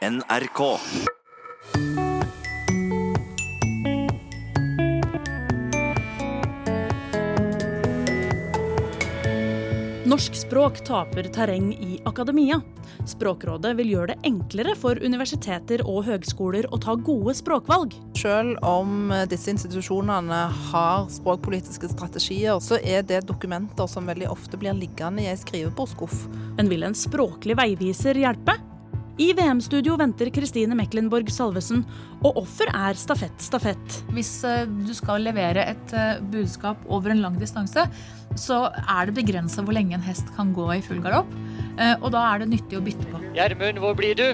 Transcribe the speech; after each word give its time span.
NRK. 0.00 0.60
Norsk 10.04 10.34
språk 10.34 10.84
taper 10.84 11.22
terreng 11.22 11.74
i 11.74 12.00
akademia. 12.04 12.62
Språkrådet 13.04 13.74
vil 13.76 13.92
gjøre 13.92 14.14
det 14.14 14.16
enklere 14.24 14.72
for 14.72 14.96
universiteter 15.04 15.84
og 15.84 16.06
høgskoler 16.08 16.70
å 16.72 16.80
ta 16.80 16.96
gode 16.96 17.36
språkvalg. 17.36 17.92
Selv 18.16 18.56
om 18.64 19.12
disse 19.28 19.52
institusjonene 19.52 20.40
har 20.70 21.12
språkpolitiske 21.12 21.92
strategier, 21.92 22.56
så 22.64 22.80
er 22.80 23.04
det 23.04 23.26
dokumenter 23.28 23.84
som 23.84 24.08
veldig 24.08 24.32
ofte 24.32 24.56
blir 24.56 24.80
liggende 24.80 25.28
i 25.28 25.30
ei 25.34 25.36
skrivebordsskuff. 25.44 26.24
Men 26.56 26.72
vil 26.72 26.88
en 26.88 26.96
språklig 26.96 27.60
veiviser 27.60 28.24
hjelpe? 28.24 28.56
I 29.20 29.34
VM-studio 29.36 29.98
venter 30.00 30.30
Kristine 30.32 30.72
Meklenborg 30.78 31.28
Salvesen, 31.28 31.82
og 32.24 32.38
offer 32.40 32.70
er 32.72 32.96
stafett, 32.96 33.36
stafett. 33.44 33.98
Hvis 34.16 34.30
eh, 34.48 34.62
du 34.64 34.94
skal 34.96 35.26
levere 35.26 35.66
et 35.74 35.92
eh, 35.92 36.22
budskap 36.32 36.86
over 36.88 37.12
en 37.12 37.20
lang 37.20 37.36
distanse, 37.36 37.84
så 38.40 38.62
er 38.80 39.10
det 39.10 39.18
begrensa 39.18 39.60
hvor 39.66 39.76
lenge 39.76 39.98
en 39.98 40.06
hest 40.06 40.32
kan 40.38 40.54
gå 40.56 40.70
i 40.72 40.80
full 40.86 41.04
galopp. 41.04 41.28
Eh, 41.76 41.92
og 41.98 42.08
da 42.16 42.24
er 42.30 42.40
det 42.40 42.48
nyttig 42.54 42.80
å 42.80 42.82
bytte 42.86 43.12
på. 43.12 43.20
Gjermund, 43.36 43.84
hvor 43.84 44.00
blir 44.00 44.16
du? 44.16 44.26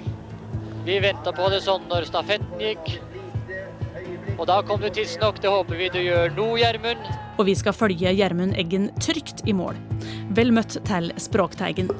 Vi 0.87 1.02
venta 1.02 1.34
på 1.34 1.50
det 1.50 1.64
sånn 1.66 1.90
når 1.90 2.06
stafetten 2.06 2.62
gikk. 2.62 2.95
Og 4.37 4.46
da 4.46 4.60
kom 4.68 4.78
du 4.78 4.87
tidsnok. 4.87 5.42
Det 5.42 5.50
håper 5.50 5.82
vi 5.82 5.90
du 5.96 6.02
gjør 6.04 6.30
nå, 6.38 6.50
Gjermund. 6.62 7.14
Og 7.40 7.48
vi 7.50 7.59
skal 7.59 7.74
følge 7.74 8.14
Gjermund 8.14 8.54
Eggen 8.54 8.92
trygt 9.02 9.42
i 9.50 9.56
mål. 9.56 9.74
Vel 10.38 10.54
møtt 10.54 10.78
til 10.87 11.10
Språkteigen. 11.18 11.90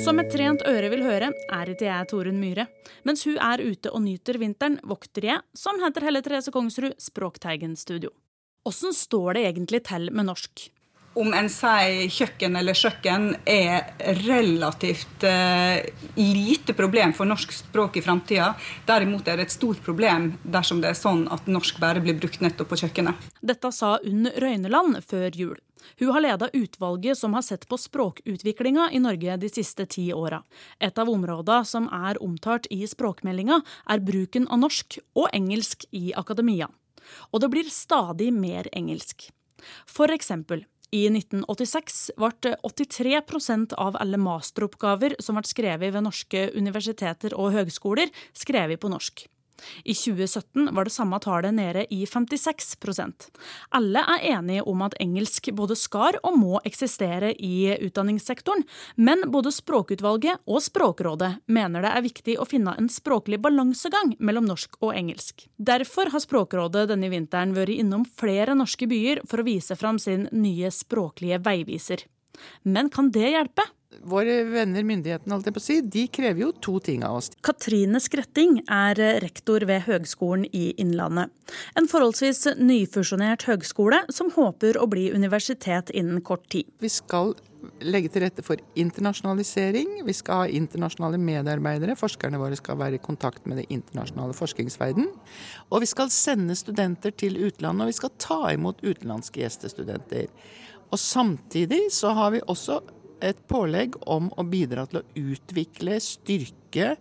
Som 0.00 0.16
et 0.16 0.30
trent 0.32 0.62
øre 0.64 0.88
vil 0.88 1.02
høre, 1.04 1.28
er 1.52 1.68
ikke 1.68 1.84
jeg 1.84 2.08
Torunn 2.08 2.38
Myhre. 2.40 2.64
Mens 3.04 3.26
hun 3.28 3.36
er 3.36 3.60
ute 3.60 3.90
og 3.92 4.00
nyter 4.00 4.38
vinteren, 4.40 4.78
vokter 4.88 5.26
jeg, 5.28 5.44
som 5.52 5.76
heter 5.82 6.06
Helle 6.06 6.22
Therese 6.24 6.54
Kongsrud, 6.54 6.94
Språkteigen 6.96 7.74
studio. 7.76 8.08
Åssen 8.64 8.96
står 8.96 9.36
det 9.36 9.44
egentlig 9.50 9.82
til 9.90 10.08
med 10.16 10.30
norsk? 10.30 10.70
Om 11.20 11.34
en 11.36 11.52
sier 11.52 12.08
kjøkken 12.16 12.56
eller 12.56 12.80
kjøkken, 12.80 13.28
er 13.44 13.92
relativt 14.22 15.24
eh, 15.28 15.84
lite 16.16 16.72
problem 16.78 17.12
for 17.12 17.28
norsk 17.28 17.52
språk 17.60 18.00
i 18.00 18.04
framtida. 18.04 18.54
Derimot 18.88 19.28
er 19.28 19.36
det 19.36 19.50
et 19.50 19.56
stort 19.58 19.82
problem 19.84 20.30
dersom 20.44 20.80
det 20.80 20.94
er 20.94 21.00
sånn 21.00 21.26
at 21.34 21.50
norsk 21.50 21.82
bare 21.82 22.00
blir 22.00 22.16
brukt 22.16 22.40
nettopp 22.40 22.72
på 22.72 22.86
kjøkkenet. 22.86 23.32
Dette 23.42 23.74
sa 23.74 23.98
Unn 24.00 24.30
Røyneland 24.32 25.02
før 25.04 25.28
jul. 25.34 25.58
Hun 26.00 26.12
har 26.14 26.24
leda 26.24 26.50
utvalget 26.52 27.18
som 27.18 27.34
har 27.34 27.44
sett 27.46 27.66
på 27.68 27.78
språkutviklinga 27.78 28.90
i 28.92 29.00
Norge 29.02 29.36
de 29.36 29.50
siste 29.52 29.86
ti 29.86 30.08
åra. 30.12 30.42
Et 30.78 30.98
av 30.98 31.10
områdene 31.10 31.64
som 31.64 31.88
er 31.92 32.20
omtalt 32.22 32.68
i 32.70 32.82
språkmeldinga, 32.88 33.60
er 33.88 34.04
bruken 34.04 34.48
av 34.48 34.62
norsk 34.64 34.98
og 35.14 35.30
engelsk 35.32 35.86
i 35.92 36.12
akademia. 36.16 36.70
Og 37.32 37.42
det 37.42 37.50
blir 37.52 37.72
stadig 37.72 38.30
mer 38.32 38.68
engelsk. 38.76 39.30
For 39.88 40.12
eksempel, 40.12 40.64
i 40.90 41.04
1986 41.06 41.98
ble 42.18 42.56
83% 42.66 43.76
av 43.78 43.98
alle 44.00 44.18
masteroppgaver 44.18 45.14
som 45.22 45.38
ble 45.38 45.46
skrevet 45.46 45.94
ved 45.94 46.02
norske 46.06 46.48
universiteter 46.56 47.36
og 47.38 47.54
høgskoler, 47.54 48.10
skrevet 48.34 48.82
på 48.82 48.90
norsk. 48.90 49.28
I 49.84 49.94
2017 49.94 50.70
var 50.74 50.86
det 50.86 50.94
samme 50.94 51.18
tallet 51.22 51.54
nede 51.54 51.86
i 51.94 52.04
56% 52.06 53.28
Alle 53.76 54.02
er 54.14 54.26
enige 54.32 54.64
om 54.68 54.82
at 54.86 54.96
engelsk 55.02 55.50
både 55.56 55.76
skal 55.78 56.18
og 56.22 56.38
må 56.38 56.60
eksistere 56.66 57.32
i 57.34 57.76
utdanningssektoren, 57.80 58.64
men 58.96 59.26
både 59.32 59.52
Språkutvalget 59.54 60.42
og 60.46 60.62
Språkrådet 60.64 61.32
mener 61.50 61.84
det 61.84 61.94
er 61.94 62.06
viktig 62.06 62.36
å 62.40 62.48
finne 62.48 62.74
en 62.78 62.90
språklig 62.92 63.40
balansegang 63.42 64.14
mellom 64.18 64.48
norsk 64.50 64.78
og 64.80 64.94
engelsk. 64.96 65.46
Derfor 65.56 66.12
har 66.12 66.24
Språkrådet 66.24 66.88
denne 66.92 67.10
vinteren 67.12 67.54
vært 67.56 67.74
innom 67.74 68.06
flere 68.20 68.56
norske 68.58 68.88
byer 68.90 69.24
for 69.30 69.42
å 69.42 69.48
vise 69.48 69.76
fram 69.78 69.98
sin 70.02 70.28
nye 70.32 70.70
språklige 70.74 71.40
veiviser. 71.44 72.06
Men 72.62 72.90
kan 72.92 73.10
det 73.12 73.32
hjelpe? 73.34 73.66
Våre 74.06 74.36
venner, 74.46 74.84
myndighetene, 74.86 75.34
alt 75.34 75.48
jeg 75.48 75.54
på 75.56 75.60
å 75.60 75.64
si, 75.64 75.76
de 75.82 76.06
krever 76.12 76.44
jo 76.44 76.50
to 76.62 76.76
ting 76.84 77.02
av 77.06 77.18
oss. 77.18 77.30
Katrine 77.46 78.00
Skretting 78.02 78.60
er 78.70 79.00
rektor 79.22 79.64
ved 79.68 79.84
Høgskolen 79.88 80.46
i 80.54 80.70
Innlandet. 80.80 81.32
En 81.78 81.88
forholdsvis 81.90 82.46
nyfusjonert 82.60 83.48
høgskole 83.50 84.04
som 84.14 84.30
håper 84.36 84.78
å 84.80 84.86
bli 84.90 85.08
universitet 85.12 85.90
innen 85.90 86.22
kort 86.22 86.46
tid. 86.52 86.70
Vi 86.80 86.90
skal 86.92 87.34
legge 87.84 88.08
til 88.12 88.24
rette 88.24 88.44
for 88.44 88.60
internasjonalisering. 88.78 89.98
Vi 90.06 90.14
skal 90.16 90.44
ha 90.44 90.54
internasjonale 90.60 91.18
medarbeidere. 91.20 91.98
Forskerne 91.98 92.40
våre 92.40 92.56
skal 92.56 92.78
være 92.80 92.96
i 92.96 93.02
kontakt 93.04 93.44
med 93.50 93.60
det 93.60 93.66
internasjonale 93.74 94.36
forskningsverden. 94.38 95.10
Og 95.68 95.84
vi 95.84 95.90
skal 95.90 96.12
sende 96.14 96.56
studenter 96.56 97.12
til 97.12 97.36
utlandet, 97.42 97.84
og 97.84 97.92
vi 97.92 97.98
skal 97.98 98.14
ta 98.22 98.40
imot 98.54 98.80
utenlandske 98.86 99.42
gjestestudenter. 99.42 100.30
Og 100.90 100.98
samtidig 100.98 101.84
så 101.94 102.14
har 102.16 102.32
vi 102.34 102.42
også 102.48 102.80
et 103.24 103.40
pålegg 103.48 103.96
om 104.08 104.28
å 104.36 104.44
bidra 104.46 104.86
til 104.90 105.00
å 105.00 105.06
utvikle, 105.32 106.00
styrke 106.02 106.94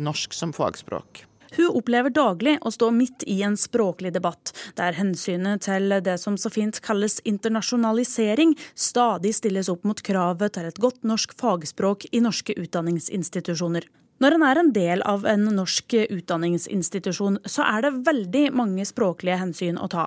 norsk 0.00 0.34
som 0.36 0.54
fagspråk. 0.56 1.26
Hun 1.52 1.74
opplever 1.76 2.10
daglig 2.10 2.54
å 2.64 2.70
stå 2.72 2.88
midt 2.96 3.26
i 3.28 3.42
en 3.44 3.58
språklig 3.60 4.14
debatt, 4.14 4.54
der 4.78 4.96
hensynet 4.96 5.66
til 5.66 5.92
det 6.04 6.16
som 6.20 6.38
så 6.40 6.48
fint 6.52 6.78
kalles 6.84 7.18
internasjonalisering, 7.28 8.54
stadig 8.74 9.34
stilles 9.36 9.68
opp 9.68 9.84
mot 9.84 10.00
kravet 10.00 10.56
til 10.56 10.70
et 10.70 10.80
godt 10.80 11.02
norsk 11.04 11.36
fagspråk 11.36 12.08
i 12.12 12.22
norske 12.24 12.56
utdanningsinstitusjoner. 12.56 13.84
Når 14.22 14.36
en 14.36 14.46
er 14.46 14.60
en 14.60 14.72
del 14.72 15.04
av 15.08 15.26
en 15.26 15.44
norsk 15.56 15.96
utdanningsinstitusjon, 16.06 17.40
så 17.44 17.66
er 17.66 17.84
det 17.84 17.96
veldig 18.06 18.48
mange 18.56 18.86
språklige 18.88 19.40
hensyn 19.40 19.80
å 19.82 19.90
ta. 19.92 20.06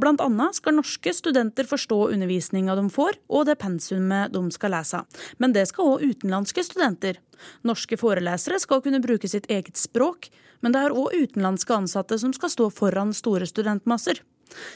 Blant 0.00 0.22
annet 0.24 0.58
skal 0.58 0.76
norske 0.76 1.12
studenter 1.14 1.68
forstå 1.68 1.98
undervisninga 2.14 2.76
de 2.78 2.86
får, 2.92 3.18
og 3.28 3.46
det 3.48 3.58
pensumet 3.62 4.32
de 4.34 4.44
skal 4.54 4.74
lese. 4.76 5.02
Men 5.38 5.54
det 5.56 5.68
skal 5.70 5.94
òg 5.94 6.06
utenlandske 6.10 6.64
studenter. 6.66 7.20
Norske 7.66 7.98
forelesere 7.98 8.60
skal 8.62 8.82
kunne 8.84 9.02
bruke 9.02 9.30
sitt 9.30 9.48
eget 9.50 9.78
språk, 9.80 10.30
men 10.62 10.74
det 10.74 10.84
er 10.84 10.94
òg 10.94 11.14
utenlandske 11.14 11.74
ansatte 11.74 12.18
som 12.18 12.34
skal 12.36 12.52
stå 12.52 12.70
foran 12.74 13.14
store 13.16 13.48
studentmasser. 13.50 14.22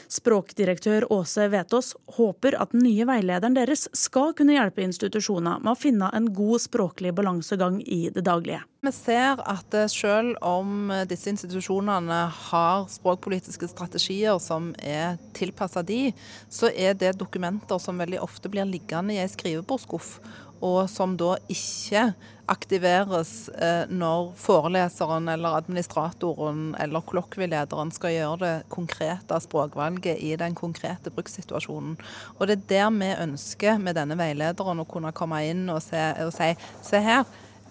Språkdirektør 0.09 1.05
Åse 1.13 1.47
Vetås 1.53 1.93
håper 2.17 2.57
at 2.61 2.73
den 2.73 2.83
nye 2.87 3.05
veilederen 3.07 3.57
deres 3.57 3.87
skal 3.97 4.33
kunne 4.37 4.55
hjelpe 4.55 4.83
institusjoner 4.85 5.61
med 5.61 5.73
å 5.73 5.79
finne 5.79 6.09
en 6.17 6.31
god 6.33 6.63
språklig 6.63 7.13
balansegang 7.17 7.79
i 7.83 8.07
det 8.13 8.25
daglige. 8.27 8.63
Vi 8.85 8.91
ser 8.93 9.41
at 9.41 9.73
eh, 9.73 9.89
selv 9.89 10.37
om 10.45 10.91
disse 11.09 11.31
institusjonene 11.33 12.19
har 12.49 12.85
språkpolitiske 12.93 13.69
strategier 13.71 14.37
som 14.43 14.73
er 14.77 15.17
tilpassa 15.37 15.81
de, 15.85 16.11
så 16.49 16.69
er 16.69 16.93
det 16.93 17.15
dokumenter 17.17 17.81
som 17.81 17.97
veldig 17.97 18.21
ofte 18.21 18.51
blir 18.53 18.69
liggende 18.69 19.17
i 19.17 19.21
ei 19.23 19.31
skrivebordsskuff 19.31 20.19
og 20.63 20.87
som 20.89 21.15
da 21.17 21.35
ikke 21.51 22.11
aktiveres 22.47 23.49
eh, 23.59 23.89
når 23.91 24.31
foreleseren 24.39 25.27
eller 25.29 25.57
administratoren 25.59 26.71
eller 26.79 27.03
kollokvielederen 27.05 27.91
skal 27.91 28.13
gjøre 28.15 28.39
det 28.43 28.53
konkrete 28.73 29.39
språkvalget 29.43 30.21
i 30.23 30.33
den 30.39 30.55
konkrete 30.55 31.11
brukssituasjonen. 31.13 31.97
Og 32.37 32.47
det 32.47 32.57
er 32.57 32.69
der 32.71 32.95
vi 32.95 33.11
ønsker 33.27 33.81
med 33.83 33.99
denne 33.99 34.17
veilederen 34.19 34.81
å 34.81 34.87
kunne 34.87 35.13
komme 35.17 35.43
inn 35.49 35.67
og, 35.69 35.81
se, 35.83 36.07
og 36.23 36.33
si 36.35 36.53
se 36.87 37.03
her. 37.03 37.27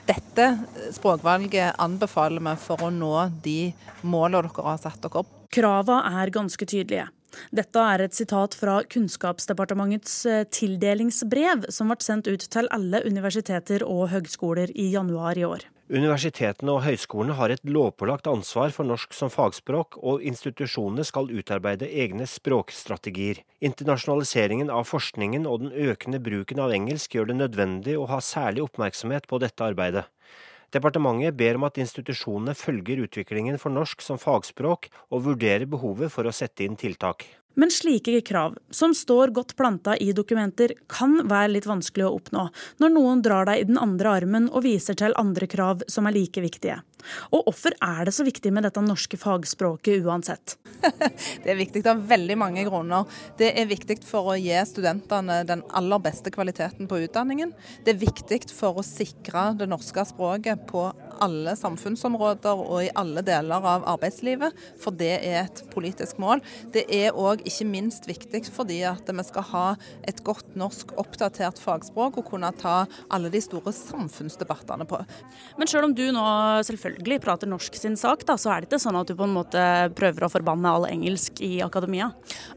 Dette 0.06 0.46
språkvalget 0.94 1.80
anbefaler 1.82 2.42
vi 2.44 2.54
for 2.62 2.86
å 2.86 2.92
nå 2.94 3.12
de 3.42 3.72
målene 4.06 4.46
dere 4.46 4.66
har 4.70 4.80
satt 4.80 5.00
dere 5.02 5.22
opp. 5.22 5.32
Kravene 5.54 6.20
er 6.22 6.32
ganske 6.34 6.68
tydelige. 6.68 7.08
Dette 7.52 7.82
er 7.92 8.04
et 8.04 8.16
sitat 8.16 8.54
fra 8.56 8.78
Kunnskapsdepartementets 8.92 10.14
eh, 10.30 10.44
tildelingsbrev, 10.48 11.66
som 11.74 11.90
ble 11.92 11.98
sendt 12.04 12.30
ut 12.30 12.46
til 12.52 12.70
alle 12.72 13.02
universiteter 13.04 13.84
og 13.84 14.08
høgskoler 14.14 14.72
i 14.72 14.88
januar 14.94 15.38
i 15.38 15.44
år. 15.48 15.66
Universitetene 15.86 16.72
og 16.74 16.80
høyskolene 16.82 17.36
har 17.38 17.52
et 17.54 17.62
lovpålagt 17.62 18.26
ansvar 18.26 18.72
for 18.74 18.88
norsk 18.88 19.12
som 19.14 19.30
fagspråk, 19.30 19.94
og 20.02 20.24
institusjonene 20.26 21.04
skal 21.06 21.30
utarbeide 21.30 21.86
egne 21.86 22.26
språkstrategier. 22.26 23.44
Internasjonaliseringen 23.62 24.72
av 24.74 24.88
forskningen 24.90 25.46
og 25.46 25.62
den 25.62 25.70
økende 25.86 26.18
bruken 26.18 26.58
av 26.64 26.74
engelsk 26.74 27.14
gjør 27.14 27.30
det 27.30 27.38
nødvendig 27.38 27.94
å 27.94 28.08
ha 28.10 28.18
særlig 28.18 28.66
oppmerksomhet 28.66 29.30
på 29.30 29.38
dette 29.38 29.62
arbeidet. 29.62 30.08
Departementet 30.74 31.38
ber 31.38 31.54
om 31.54 31.70
at 31.70 31.78
institusjonene 31.78 32.58
følger 32.58 33.06
utviklingen 33.06 33.62
for 33.62 33.70
norsk 33.70 34.02
som 34.02 34.18
fagspråk, 34.18 34.90
og 35.14 35.22
vurderer 35.30 35.70
behovet 35.70 36.10
for 36.10 36.26
å 36.26 36.34
sette 36.34 36.66
inn 36.66 36.74
tiltak. 36.74 37.28
Men 37.56 37.70
slike 37.72 38.20
krav, 38.20 38.58
som 38.70 38.94
står 38.94 39.32
godt 39.36 39.54
planta 39.56 39.96
i 39.96 40.10
dokumenter, 40.12 40.74
kan 40.92 41.22
være 41.24 41.54
litt 41.54 41.68
vanskelig 41.68 42.04
å 42.04 42.12
oppnå 42.18 42.42
når 42.82 42.92
noen 42.92 43.22
drar 43.24 43.48
deg 43.48 43.62
i 43.62 43.68
den 43.70 43.80
andre 43.80 44.12
armen 44.20 44.50
og 44.52 44.66
viser 44.66 44.98
til 44.98 45.16
andre 45.16 45.48
krav 45.48 45.86
som 45.88 46.08
er 46.08 46.18
like 46.18 46.44
viktige. 46.44 46.82
Og 47.32 47.46
hvorfor 47.46 47.76
er 47.80 48.06
det 48.08 48.14
så 48.16 48.26
viktig 48.26 48.50
med 48.52 48.66
dette 48.66 48.82
norske 48.84 49.16
fagspråket 49.20 50.04
uansett? 50.04 50.56
Det 51.42 51.52
er 51.52 51.58
viktig 51.58 51.84
av 51.88 52.02
veldig 52.08 52.36
mange 52.40 52.64
grunner. 52.66 53.06
Det 53.38 53.52
er 53.56 53.68
viktig 53.70 53.98
for 54.04 54.32
å 54.32 54.38
gi 54.40 54.56
studentene 54.68 55.42
den 55.48 55.64
aller 55.76 56.02
beste 56.02 56.32
kvaliteten 56.34 56.90
på 56.90 57.00
utdanningen. 57.06 57.54
Det 57.86 57.94
er 57.94 58.02
viktig 58.02 58.42
for 58.52 58.80
å 58.80 58.86
sikre 58.86 59.48
det 59.56 59.70
norske 59.70 60.04
språket 60.08 60.66
på 60.68 60.88
alle 61.24 61.56
samfunnsområder 61.58 62.62
og 62.62 62.84
i 62.84 62.92
alle 62.98 63.22
deler 63.26 63.64
av 63.74 63.86
arbeidslivet, 63.94 64.54
for 64.80 64.96
det 64.96 65.12
er 65.18 65.38
et 65.44 65.62
politisk 65.72 66.20
mål. 66.22 66.42
Det 66.74 66.86
er 66.92 67.16
òg 67.16 67.44
ikke 67.48 67.68
minst 67.68 68.08
viktig 68.08 68.44
fordi 68.52 68.82
at 68.88 69.08
vi 69.08 69.24
skal 69.26 69.46
ha 69.50 69.66
et 70.08 70.22
godt 70.26 70.56
norsk 70.58 70.94
oppdatert 71.00 71.60
fagspråk 71.62 72.20
og 72.20 72.28
kunne 72.30 72.52
ta 72.60 72.84
alle 73.12 73.30
de 73.32 73.40
store 73.42 73.72
samfunnsdebattene 73.74 74.86
på. 74.88 75.00
Men 75.58 75.70
selv 75.70 75.88
om 75.88 75.96
du 75.96 76.04
nå 76.14 76.26
selvfølgelig 76.66 77.20
prater 77.24 77.50
norsk 77.50 77.76
sin 77.78 77.96
sak, 77.98 78.24
da, 78.28 78.38
så 78.40 78.52
er 78.52 78.62
det 78.62 78.70
ikke 78.70 78.82
sånn 78.86 79.00
at 79.00 79.10
du 79.10 79.16
på 79.18 79.26
en 79.26 79.36
måte 79.36 79.62
prøver 79.96 80.26
å 80.26 80.32
forbanne 80.32 80.72
all 80.72 80.88
engelsk 80.88 81.42
i 81.44 81.58
akademia? 81.64 82.10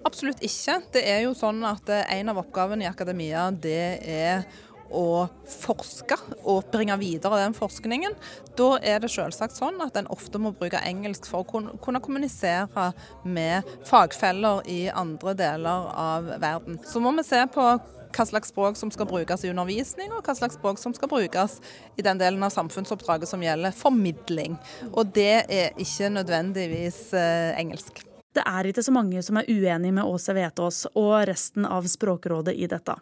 Absolutt 0.08 0.44
ikke. 0.46 0.80
Det 0.96 1.06
er 1.08 1.24
jo 1.26 1.36
sånn 1.38 1.64
at 1.68 1.90
en 2.00 2.34
av 2.34 2.42
oppgavene 2.44 2.86
i 2.86 2.92
akademia 2.92 3.50
det 3.52 3.86
er 4.04 4.44
å 4.92 5.28
forske 5.50 6.18
og 6.44 6.70
bringe 6.74 6.98
videre 7.02 7.44
den 7.44 7.56
forskningen. 7.58 8.16
Da 8.60 8.72
er 8.82 9.00
det 9.04 9.12
selvsagt 9.14 9.58
sånn 9.58 9.80
at 9.86 9.98
en 10.00 10.10
ofte 10.14 10.42
må 10.42 10.54
bruke 10.56 10.82
engelsk 10.86 11.30
for 11.30 11.44
å 11.44 11.64
kunne 11.82 12.04
kommunisere 12.04 12.90
med 13.24 13.70
fagfeller 13.90 14.66
i 14.70 14.82
andre 14.90 15.36
deler 15.38 15.88
av 15.94 16.34
verden. 16.42 16.82
Så 16.86 17.02
må 17.04 17.14
vi 17.18 17.26
se 17.28 17.46
på 17.54 17.70
hva 18.10 18.26
slags 18.26 18.50
språk 18.50 18.78
som 18.78 18.92
skal 18.94 19.08
brukes 19.10 19.44
i 19.46 19.52
undervisning, 19.52 20.12
og 20.14 20.26
hva 20.26 20.36
slags 20.38 20.58
språk 20.58 20.82
som 20.82 20.96
skal 20.98 21.12
brukes 21.12 21.60
i 22.00 22.06
den 22.06 22.22
delen 22.22 22.44
av 22.46 22.54
samfunnsoppdraget 22.56 23.30
som 23.30 23.44
gjelder 23.46 23.76
formidling. 23.76 24.58
Og 24.92 25.14
det 25.16 25.44
er 25.46 25.78
ikke 25.78 26.10
nødvendigvis 26.18 27.04
eh, 27.14 27.60
engelsk. 27.60 28.04
Det 28.38 28.46
er 28.46 28.70
ikke 28.70 28.86
så 28.86 28.94
mange 28.94 29.24
som 29.26 29.40
er 29.42 29.50
uenig 29.50 29.90
med 29.96 30.06
Åse 30.06 30.36
Vetås 30.38 30.84
og 30.94 31.16
resten 31.30 31.66
av 31.66 31.88
Språkrådet 31.90 32.54
i 32.54 32.70
dette. 32.70 32.94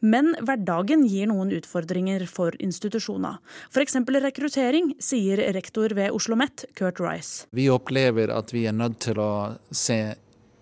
Men 0.00 0.32
hverdagen 0.40 1.04
gir 1.06 1.28
noen 1.30 1.52
utfordringer 1.54 2.24
for 2.26 2.56
institusjoner. 2.58 3.38
F.eks. 3.70 4.00
rekruttering, 4.24 4.94
sier 4.98 5.44
rektor 5.54 5.92
ved 5.94 6.10
Oslo 6.16 6.30
OsloMet, 6.30 6.64
Kurt 6.74 7.00
Rice. 7.00 7.46
Vi 7.50 7.68
opplever 7.70 8.30
at 8.30 8.52
vi 8.54 8.66
er 8.66 8.72
nødt 8.72 9.00
til 9.02 9.18
å 9.18 9.56
se 9.70 10.14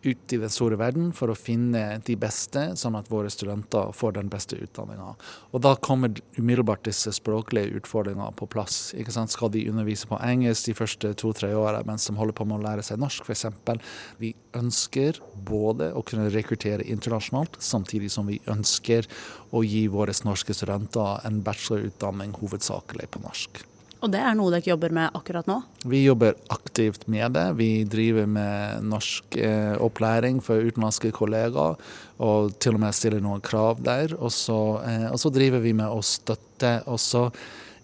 ut 0.08 0.32
i 0.32 0.40
den 0.40 0.52
store 0.52 0.78
verden 0.80 1.12
for 1.16 1.32
å 1.32 1.36
finne 1.38 2.00
de 2.04 2.16
beste, 2.20 2.64
sånn 2.80 2.96
at 2.98 3.10
våre 3.12 3.30
studenter 3.32 3.92
får 3.96 4.16
den 4.16 4.30
beste 4.32 4.58
utdanninga. 4.58 5.14
Og 5.52 5.62
da 5.64 5.74
kommer 5.76 6.14
umiddelbart 6.38 6.86
disse 6.88 7.12
språklige 7.16 7.78
utfordringene 7.80 8.32
på 8.38 8.48
plass. 8.50 8.92
Ikke 8.98 9.14
sant? 9.14 9.32
Skal 9.34 9.52
de 9.54 9.66
undervise 9.70 10.08
på 10.08 10.18
engelsk 10.24 10.70
de 10.70 10.76
første 10.78 11.12
to-tre 11.20 11.52
åra 11.56 11.84
mens 11.86 12.08
de 12.08 12.16
holder 12.18 12.36
på 12.36 12.48
med 12.48 12.60
å 12.60 12.66
lære 12.66 12.86
seg 12.86 13.00
norsk, 13.02 13.28
f.eks. 13.28 13.46
Vi 14.20 14.34
ønsker 14.58 15.20
både 15.48 15.92
å 15.94 16.04
kunne 16.06 16.30
rekruttere 16.34 16.86
internasjonalt, 16.88 17.60
samtidig 17.62 18.10
som 18.14 18.28
vi 18.28 18.40
ønsker 18.50 19.08
å 19.54 19.64
gi 19.64 19.86
våre 19.92 20.16
norske 20.24 20.56
studenter 20.56 21.26
en 21.28 21.42
bachelorutdanning 21.46 22.34
hovedsakelig 22.40 23.10
på 23.14 23.22
norsk. 23.24 23.64
Og 23.98 24.12
det 24.14 24.20
er 24.22 24.36
noe 24.38 24.52
dere 24.54 24.70
jobber 24.70 24.92
med 24.94 25.16
akkurat 25.18 25.48
nå? 25.50 25.56
Vi 25.90 26.04
jobber 26.04 26.36
aktivt 26.54 27.08
med 27.10 27.32
det. 27.34 27.46
Vi 27.58 27.70
driver 27.90 28.28
med 28.30 28.84
norsk 28.86 29.38
eh, 29.42 29.74
opplæring 29.82 30.38
for 30.44 30.62
utenlandske 30.62 31.10
kollegaer, 31.16 31.74
og 32.22 32.52
til 32.62 32.78
og 32.78 32.84
med 32.84 32.94
stiller 32.94 33.24
noen 33.24 33.42
krav 33.42 33.82
der. 33.82 34.14
Og 34.18 34.30
så, 34.34 34.58
eh, 34.86 35.08
og 35.10 35.18
så 35.18 35.32
driver 35.34 35.64
vi 35.64 35.74
med 35.74 35.90
å 35.90 35.98
støtte 36.06 36.76
også 36.86 37.26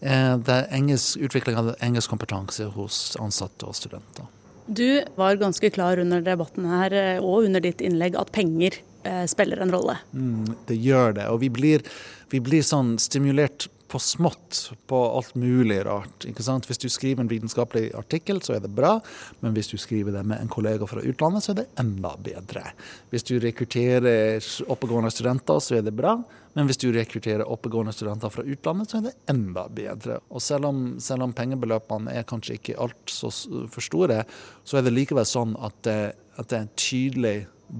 eh, 0.06 0.54
engelsk, 0.78 1.18
utvikling 1.26 1.58
av 1.58 1.74
engelsk 1.82 2.14
kompetanse 2.14 2.70
hos 2.76 3.02
ansatte 3.18 3.66
og 3.66 3.74
studenter. 3.78 4.30
Du 4.66 5.02
var 5.18 5.36
ganske 5.36 5.70
klar 5.70 5.98
under 6.00 6.22
debatten 6.24 6.70
her 6.70 6.94
eh, 6.96 7.18
og 7.20 7.50
under 7.50 7.60
ditt 7.60 7.82
innlegg 7.84 8.14
at 8.16 8.32
penger 8.32 8.78
eh, 9.02 9.24
spiller 9.28 9.60
en 9.60 9.74
rolle. 9.74 9.98
Mm, 10.14 10.54
det 10.70 10.78
gjør 10.80 11.18
det, 11.18 11.26
og 11.28 11.42
vi 11.42 11.50
blir, 11.52 11.84
vi 12.32 12.40
blir 12.40 12.64
sånn 12.64 12.94
stimulert 13.02 13.68
på 13.94 13.98
smått 14.02 14.72
på 14.90 14.98
alt 15.16 15.36
mulig 15.38 15.76
rart. 15.86 16.24
ikke 16.26 16.42
sant? 16.42 16.66
Hvis 16.66 16.80
du 16.82 16.88
skriver 16.90 17.22
en 17.22 17.30
vitenskapelig 17.30 17.92
artikkel, 17.94 18.40
så 18.42 18.56
er 18.56 18.64
det 18.64 18.72
bra, 18.74 18.96
men 19.38 19.54
hvis 19.54 19.70
du 19.70 19.76
skriver 19.78 20.16
det 20.16 20.24
med 20.26 20.42
en 20.42 20.50
kollega 20.50 20.88
fra 20.90 20.98
utlandet, 20.98 21.44
så 21.44 21.52
er 21.52 21.60
det 21.60 21.66
enda 21.78 22.10
bedre. 22.18 22.64
Hvis 23.12 23.26
du 23.28 23.36
rekrutterer 23.38 24.42
oppegående 24.66 25.12
studenter, 25.14 25.62
så 25.62 25.78
er 25.78 25.86
det 25.86 25.94
bra, 25.94 26.16
men 26.58 26.66
hvis 26.66 26.82
du 26.82 26.88
rekrutterer 26.94 27.46
oppegående 27.46 27.94
studenter 27.94 28.34
fra 28.34 28.42
utlandet, 28.42 28.90
så 28.90 28.98
er 28.98 29.06
det 29.06 29.14
enda 29.30 29.68
bedre. 29.70 30.18
Og 30.34 30.42
selv 30.42 30.72
om, 30.72 30.82
selv 30.98 31.28
om 31.28 31.36
pengebeløpene 31.38 32.18
er 32.18 32.26
kanskje 32.26 32.58
ikke 32.58 32.78
alt 32.82 33.14
så 33.14 33.30
for 33.30 33.86
store, 33.86 34.24
så 34.66 34.80
er 34.80 34.88
det 34.88 34.96
likevel 34.96 35.26
sånn 35.28 35.54
at 35.62 35.78
det, 35.86 35.98
at 36.34 36.50
det 36.50 36.58
er 36.58 36.66
en 36.66 36.74
tydelig 36.74 37.36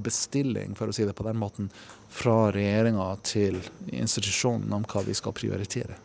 bestilling, 0.07 0.79
for 0.79 0.91
å 0.91 0.95
si 0.95 1.07
det 1.07 1.19
på 1.19 1.27
den 1.27 1.43
måten, 1.43 1.75
fra 2.15 2.53
regjeringa 2.55 3.11
til 3.27 3.59
institusjonen 3.91 4.73
om 4.79 4.87
hva 4.87 5.03
vi 5.07 5.19
skal 5.19 5.35
prioritere. 5.35 5.99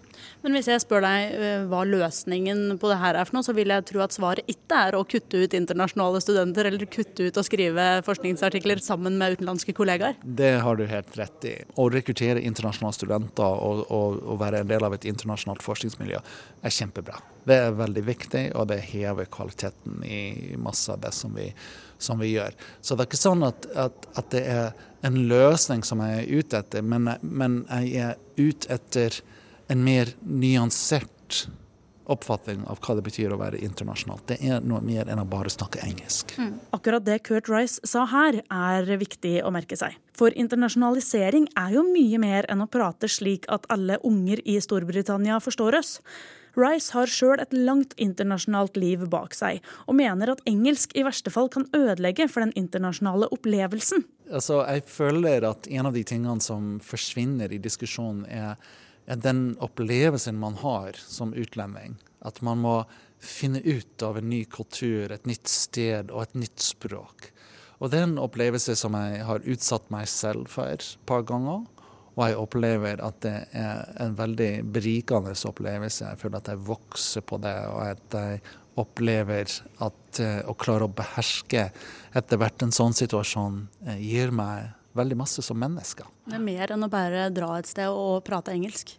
Men 0.44 0.56
hvis 0.56 0.69
jeg 0.71 0.83
spør 0.83 1.04
deg 1.04 1.36
eh, 1.36 1.63
hva 1.69 1.81
løsningen 1.88 2.77
på 2.80 2.92
det 2.92 3.00
her 3.01 3.19
er 3.19 3.27
for 3.27 3.39
noe, 3.39 3.48
så 3.48 3.56
vil 3.57 3.74
jeg 3.74 3.86
tro 3.89 4.04
at 4.06 4.16
svaret 4.16 4.51
ikke 4.51 4.83
er 4.89 4.98
å 4.98 5.04
kutte 5.07 5.44
ut 5.44 5.56
internasjonale 5.57 6.21
studenter 6.24 6.69
eller 6.69 6.86
kutte 6.92 7.27
ut 7.27 7.39
å 7.39 7.45
skrive 7.45 7.88
forskningsartikler 8.07 8.83
sammen 8.83 9.18
med 9.19 9.38
utenlandske 9.38 9.75
kollegaer? 9.77 10.19
Det 10.24 10.54
har 10.63 10.80
du 10.80 10.86
helt 10.89 11.18
rett 11.19 11.50
i. 11.50 11.56
Å 11.75 11.89
rekruttere 11.92 12.44
internasjonale 12.45 12.95
studenter 12.95 13.60
og, 13.68 13.83
og, 13.88 14.21
og 14.24 14.39
være 14.42 14.63
en 14.63 14.71
del 14.71 14.88
av 14.88 14.95
et 14.95 15.07
internasjonalt 15.10 15.66
forskningsmiljø 15.66 16.21
er 16.63 16.75
kjempebra. 16.75 17.19
Det 17.50 17.56
er 17.56 17.77
veldig 17.77 18.04
viktig, 18.06 18.44
og 18.60 18.68
det 18.69 18.81
hever 18.92 19.30
kvaliteten 19.31 20.04
i 20.06 20.56
masse 20.62 20.92
av 20.94 21.01
det 21.01 21.12
som 21.16 21.33
vi, 21.36 21.48
som 21.98 22.19
vi 22.21 22.33
gjør. 22.36 22.56
Så 22.81 22.95
det 22.95 23.06
er 23.06 23.10
ikke 23.10 23.21
sånn 23.21 23.45
at, 23.48 23.68
at, 23.80 24.07
at 24.19 24.31
det 24.36 24.44
er 24.51 24.86
en 25.07 25.18
løsning 25.31 25.83
som 25.88 26.04
jeg 26.04 26.19
er 26.19 26.39
ute 26.39 26.60
etter, 26.60 26.86
men, 26.86 27.12
men 27.21 27.62
jeg 27.69 28.10
er 28.12 28.19
ute 28.39 28.69
etter 28.75 29.21
en 29.69 29.83
mer 29.86 30.13
nyansert 30.25 31.48
oppfatning 32.10 32.63
av 32.66 32.80
hva 32.81 32.95
det 32.98 33.04
betyr 33.06 33.33
å 33.33 33.38
være 33.38 33.60
internasjonalt. 33.62 34.25
Det 34.31 34.39
er 34.42 34.63
noe 34.66 34.81
mer 34.81 35.10
enn 35.12 35.21
å 35.21 35.27
bare 35.30 35.51
snakke 35.54 35.83
engelsk. 35.86 36.33
Mm. 36.42 36.56
Akkurat 36.74 37.06
det 37.06 37.19
Kurt 37.27 37.51
Rice 37.51 37.86
sa 37.86 38.07
her, 38.10 38.42
er 38.50 38.89
viktig 38.98 39.36
å 39.45 39.54
merke 39.54 39.77
seg. 39.77 39.94
For 40.18 40.33
internasjonalisering 40.33 41.51
er 41.60 41.77
jo 41.77 41.86
mye 41.86 42.19
mer 42.21 42.50
enn 42.50 42.66
å 42.66 42.69
prate 42.71 43.12
slik 43.12 43.45
at 43.54 43.69
alle 43.69 44.00
unger 44.06 44.42
i 44.50 44.57
Storbritannia 44.63 45.38
forstår 45.44 45.80
oss. 45.80 46.00
Rice 46.57 46.95
har 46.98 47.07
sjøl 47.07 47.39
et 47.44 47.54
langt 47.54 47.94
internasjonalt 48.01 48.77
liv 48.81 49.06
bak 49.13 49.38
seg, 49.38 49.62
og 49.86 50.00
mener 50.01 50.33
at 50.33 50.42
engelsk 50.50 50.95
i 50.98 51.06
verste 51.06 51.31
fall 51.31 51.48
kan 51.54 51.68
ødelegge 51.77 52.25
for 52.27 52.42
den 52.42 52.56
internasjonale 52.57 53.30
opplevelsen. 53.36 54.04
Altså, 54.33 54.63
jeg 54.66 54.83
føler 54.89 55.45
at 55.45 55.69
en 55.69 55.89
av 55.89 55.95
de 55.95 56.04
tingene 56.04 56.42
som 56.44 56.77
forsvinner 56.83 57.54
i 57.54 57.62
diskusjonen, 57.62 58.25
er, 58.25 58.57
den 59.17 59.56
opplevelsen 59.59 60.38
man 60.38 60.59
har 60.61 60.97
som 61.01 61.33
utlending. 61.33 61.97
At 62.21 62.41
man 62.45 62.61
må 62.61 62.75
finne 63.19 63.59
ut 63.59 64.04
av 64.04 64.18
en 64.19 64.30
ny 64.30 64.44
kultur, 64.45 65.11
et 65.11 65.25
nytt 65.28 65.49
sted 65.49 66.11
og 66.11 66.28
et 66.28 66.37
nytt 66.45 66.61
språk. 66.63 67.31
Og 67.80 67.92
det 67.92 67.99
er 67.99 68.07
en 68.09 68.21
opplevelse 68.21 68.75
som 68.80 68.95
jeg 68.99 69.25
har 69.28 69.45
utsatt 69.47 69.92
meg 69.94 70.07
selv 70.11 70.49
for 70.51 70.68
et 70.71 70.85
par 71.07 71.23
ganger. 71.28 71.66
Og 72.19 72.25
jeg 72.25 72.39
opplever 72.39 73.04
at 73.04 73.21
det 73.23 73.35
er 73.56 73.85
en 74.04 74.16
veldig 74.18 74.51
berikende 74.75 75.35
opplevelse. 75.47 76.09
Jeg 76.09 76.19
føler 76.19 76.42
at 76.42 76.49
jeg 76.51 76.66
vokser 76.68 77.23
på 77.23 77.39
det, 77.39 77.56
og 77.71 77.80
at 77.85 78.18
jeg 78.18 78.42
opplever 78.80 79.54
at 79.83 80.19
uh, 80.23 80.42
å 80.47 80.56
klare 80.59 80.87
å 80.87 80.92
beherske 80.95 81.69
etter 82.16 82.39
hvert 82.39 82.63
en 82.63 82.75
sånn 82.75 82.95
situasjon 82.95 83.61
uh, 83.87 83.95
gir 83.99 84.31
meg 84.35 84.75
veldig 84.97 85.17
masse 85.19 85.43
som 85.45 85.59
mennesker. 85.59 86.07
Det 86.25 86.37
er 86.37 86.43
mer 86.43 86.73
enn 86.73 86.85
å 86.85 86.91
bare 86.91 87.29
dra 87.33 87.53
et 87.59 87.69
sted 87.69 87.89
og 87.89 88.23
prate 88.27 88.55
engelsk? 88.55 88.95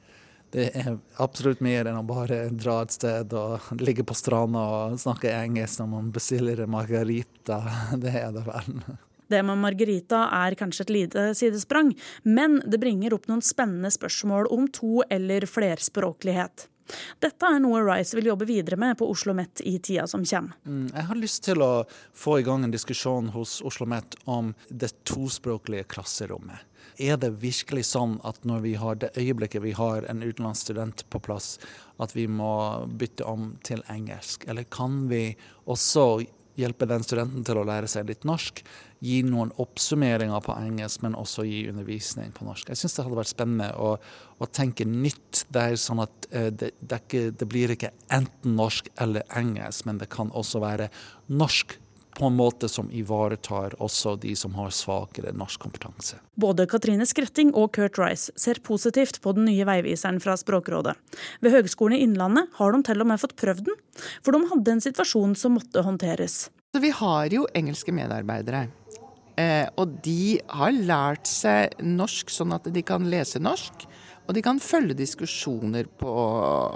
Det 0.51 0.67
er 0.75 0.97
absolutt 1.23 1.61
mer 1.63 1.87
enn 1.87 2.01
å 2.01 2.07
bare 2.07 2.49
dra 2.51 2.81
et 2.83 2.95
sted 2.95 3.35
og 3.39 3.69
ligge 3.79 4.03
på 4.07 4.17
stranda 4.19 4.65
og 4.75 4.99
snakke 4.99 5.31
engelsk 5.31 5.83
når 5.83 5.93
man 5.93 6.11
bestiller 6.15 6.65
margarita. 6.67 7.61
Det 8.03 8.17
er 8.19 8.35
det 8.35 8.43
vel. 8.49 8.83
Det 9.31 9.45
med 9.47 9.61
Margarita 9.63 10.25
er 10.41 10.57
kanskje 10.59 10.89
et 10.89 10.91
lite 10.91 11.25
sidesprang, 11.39 11.93
men 12.27 12.59
det 12.67 12.81
bringer 12.83 13.15
opp 13.15 13.29
noen 13.31 13.45
spennende 13.47 13.93
spørsmål 13.95 14.49
om 14.51 14.67
to- 14.75 15.05
eller 15.07 15.47
flerspråklighet. 15.47 16.67
Dette 17.23 17.51
er 17.51 17.61
noe 17.63 17.83
Rice 17.87 18.17
vil 18.19 18.31
jobbe 18.31 18.49
videre 18.49 18.79
med 18.81 18.99
på 19.01 19.09
Oslo 19.09 19.31
OsloMet 19.31 19.61
i 19.67 19.79
tida 19.79 20.07
som 20.07 20.25
kommer. 20.25 20.57
Mm, 20.67 20.91
jeg 20.95 21.07
har 21.11 21.19
lyst 21.19 21.45
til 21.45 21.63
å 21.63 21.85
få 22.17 22.41
i 22.41 22.47
gang 22.47 22.65
en 22.65 22.75
diskusjon 22.75 23.31
hos 23.35 23.61
Oslo 23.61 23.81
OsloMet 23.81 24.15
om 24.25 24.55
det 24.69 25.05
tospråklige 25.05 25.85
klasserommet. 25.85 26.59
Er 26.99 27.17
det 27.17 27.31
virkelig 27.41 27.87
sånn 27.89 28.19
at 28.25 28.43
når 28.45 28.61
vi 28.61 28.75
har 28.77 28.99
det 29.01 29.13
øyeblikket 29.17 29.63
vi 29.63 29.73
har 29.73 30.05
en 30.11 30.23
utenlandsk 30.23 30.69
student 30.69 31.05
på 31.11 31.21
plass, 31.21 31.59
at 31.99 32.13
vi 32.17 32.27
må 32.29 32.87
bytte 33.01 33.25
om 33.25 33.55
til 33.65 33.83
engelsk? 33.89 34.45
Eller 34.49 34.65
kan 34.69 35.09
vi 35.09 35.37
også 35.65 36.27
hjelpe 36.61 36.89
den 36.89 37.05
studenten 37.07 37.45
til 37.47 37.59
å 37.61 37.65
lære 37.67 37.89
seg 37.91 38.09
litt 38.11 38.27
norsk. 38.29 38.63
Gi 39.01 39.21
noen 39.25 39.53
oppsummeringer 39.63 40.45
på 40.45 40.57
engelsk, 40.61 41.03
men 41.07 41.17
også 41.19 41.47
gi 41.49 41.65
undervisning 41.71 42.35
på 42.37 42.47
norsk. 42.47 42.69
Jeg 42.71 42.83
syns 42.83 42.97
det 42.97 43.07
hadde 43.07 43.21
vært 43.23 43.33
spennende 43.33 43.71
å, 43.81 43.95
å 44.39 44.51
tenke 44.53 44.87
nytt 44.89 45.47
der, 45.53 45.79
sånn 45.81 46.05
at 46.05 46.31
uh, 46.35 46.51
det, 46.53 46.75
det, 46.81 47.01
det, 47.11 47.49
blir 47.49 47.73
ikke 47.75 47.95
enten 48.13 48.59
norsk 48.61 48.93
eller 49.01 49.25
engelsk, 49.41 49.89
men 49.89 50.03
det 50.03 50.11
kan 50.13 50.33
også 50.37 50.63
være 50.63 50.91
norsk 51.33 51.80
på 52.21 52.29
en 52.29 52.37
måte 52.37 52.69
som 52.69 52.91
ivaretar 52.93 53.75
også 53.81 54.15
de 54.21 54.35
som 54.37 54.53
har 54.59 54.73
svakere 54.77 55.33
norsk 55.37 55.63
kompetanse. 55.65 56.19
Både 56.41 56.67
Katrine 56.69 57.07
Skretting 57.09 57.55
og 57.57 57.73
Kurt 57.77 57.97
Rice 58.01 58.35
ser 58.37 58.61
positivt 58.67 59.23
på 59.25 59.33
den 59.37 59.49
nye 59.49 59.65
veiviseren 59.69 60.21
fra 60.21 60.37
Språkrådet. 60.37 60.97
Ved 61.41 61.57
Høgskolen 61.57 61.97
i 61.97 62.03
Innlandet 62.05 62.53
har 62.59 62.77
de 62.77 62.83
til 62.85 63.01
og 63.01 63.09
med 63.09 63.23
fått 63.23 63.39
prøvd 63.41 63.71
den, 63.71 63.79
for 64.21 64.37
de 64.37 64.51
hadde 64.53 64.77
en 64.77 64.85
situasjon 64.85 65.33
som 65.39 65.57
måtte 65.57 65.85
håndteres. 65.87 66.51
Så 66.71 66.85
vi 66.85 66.93
har 66.95 67.33
jo 67.33 67.49
engelske 67.57 67.95
medarbeidere. 67.97 68.67
Eh, 69.41 69.67
og 69.81 69.97
de 70.05 70.37
har 70.53 70.77
lært 70.77 71.31
seg 71.31 71.81
norsk 71.81 72.31
sånn 72.33 72.53
at 72.57 72.69
de 72.69 72.85
kan 72.85 73.09
lese 73.09 73.41
norsk. 73.41 73.89
Og 74.29 74.37
de 74.37 74.43
kan 74.45 74.61
følge 74.63 74.95
diskusjoner 74.99 75.89
på, 75.99 76.13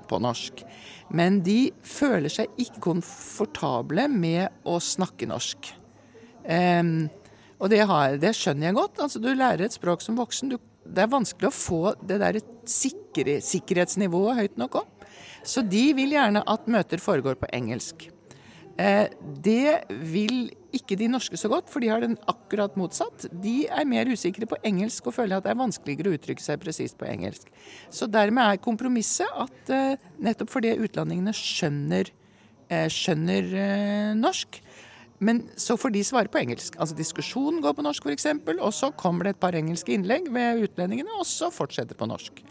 på 0.08 0.20
norsk. 0.22 0.64
Men 1.14 1.40
de 1.46 1.68
føler 1.86 2.32
seg 2.32 2.54
ikke 2.60 2.82
komfortable 2.88 4.08
med 4.10 4.66
å 4.66 4.78
snakke 4.82 5.28
norsk. 5.30 5.70
Um, 6.44 7.06
og 7.62 7.70
det, 7.72 7.84
har, 7.88 8.16
det, 8.20 8.34
skjønner 8.36 8.68
jeg 8.68 8.78
godt. 8.78 9.04
Altså, 9.04 9.22
du 9.22 9.30
lærer 9.32 9.66
et 9.66 9.76
språk 9.76 10.02
som 10.04 10.18
voksen. 10.18 10.50
Du, 10.50 10.58
det 10.84 11.04
er 11.04 11.12
vanskelig 11.12 11.50
å 11.50 11.54
få 11.54 11.82
det 12.02 12.18
der 12.22 12.40
sikre, 12.68 13.38
sikkerhetsnivået 13.44 14.40
høyt 14.42 14.58
nok 14.60 14.80
opp. 14.82 15.06
Så 15.44 15.62
de 15.68 15.86
vil 15.96 16.16
gjerne 16.16 16.42
at 16.48 16.68
møter 16.72 17.00
foregår 17.02 17.36
på 17.40 17.48
engelsk. 17.54 18.08
Eh, 18.80 19.06
det 19.44 19.84
vil 20.10 20.48
ikke 20.76 20.98
de 21.00 21.08
norske 21.10 21.38
så 21.40 21.50
godt, 21.52 21.70
for 21.72 21.84
de 21.84 21.90
har 21.92 22.02
den 22.04 22.16
akkurat 22.30 22.76
motsatt. 22.78 23.28
De 23.30 23.64
er 23.66 23.86
mer 23.88 24.10
usikre 24.10 24.48
på 24.50 24.58
engelsk 24.66 25.08
og 25.08 25.16
føler 25.16 25.38
at 25.38 25.46
det 25.46 25.54
er 25.54 25.60
vanskeligere 25.60 26.12
å 26.12 26.18
uttrykke 26.18 26.44
seg 26.44 26.62
presist 26.62 26.98
på 27.00 27.08
engelsk. 27.08 27.48
Så 27.92 28.10
dermed 28.10 28.44
er 28.44 28.62
kompromisset 28.64 29.30
at 29.44 29.74
eh, 29.74 30.02
nettopp 30.22 30.52
fordi 30.52 30.74
utlendingene 30.76 31.34
skjønner, 31.36 32.10
eh, 32.68 32.88
skjønner 32.92 33.54
norsk, 34.18 34.60
men 35.24 35.44
så 35.56 35.76
får 35.78 35.94
de 35.94 36.02
svare 36.04 36.30
på 36.32 36.40
engelsk. 36.42 36.76
Altså 36.80 36.96
diskusjonen 36.98 37.62
går 37.64 37.76
på 37.78 37.84
norsk 37.86 38.06
f.eks., 38.06 38.26
og 38.58 38.72
så 38.74 38.90
kommer 38.98 39.28
det 39.28 39.36
et 39.36 39.42
par 39.44 39.56
engelske 39.56 39.94
innlegg 39.94 40.28
ved 40.34 40.64
utlendingene, 40.66 41.14
og 41.18 41.26
så 41.28 41.52
fortsetter 41.54 41.98
på 41.98 42.08
norsk. 42.10 42.42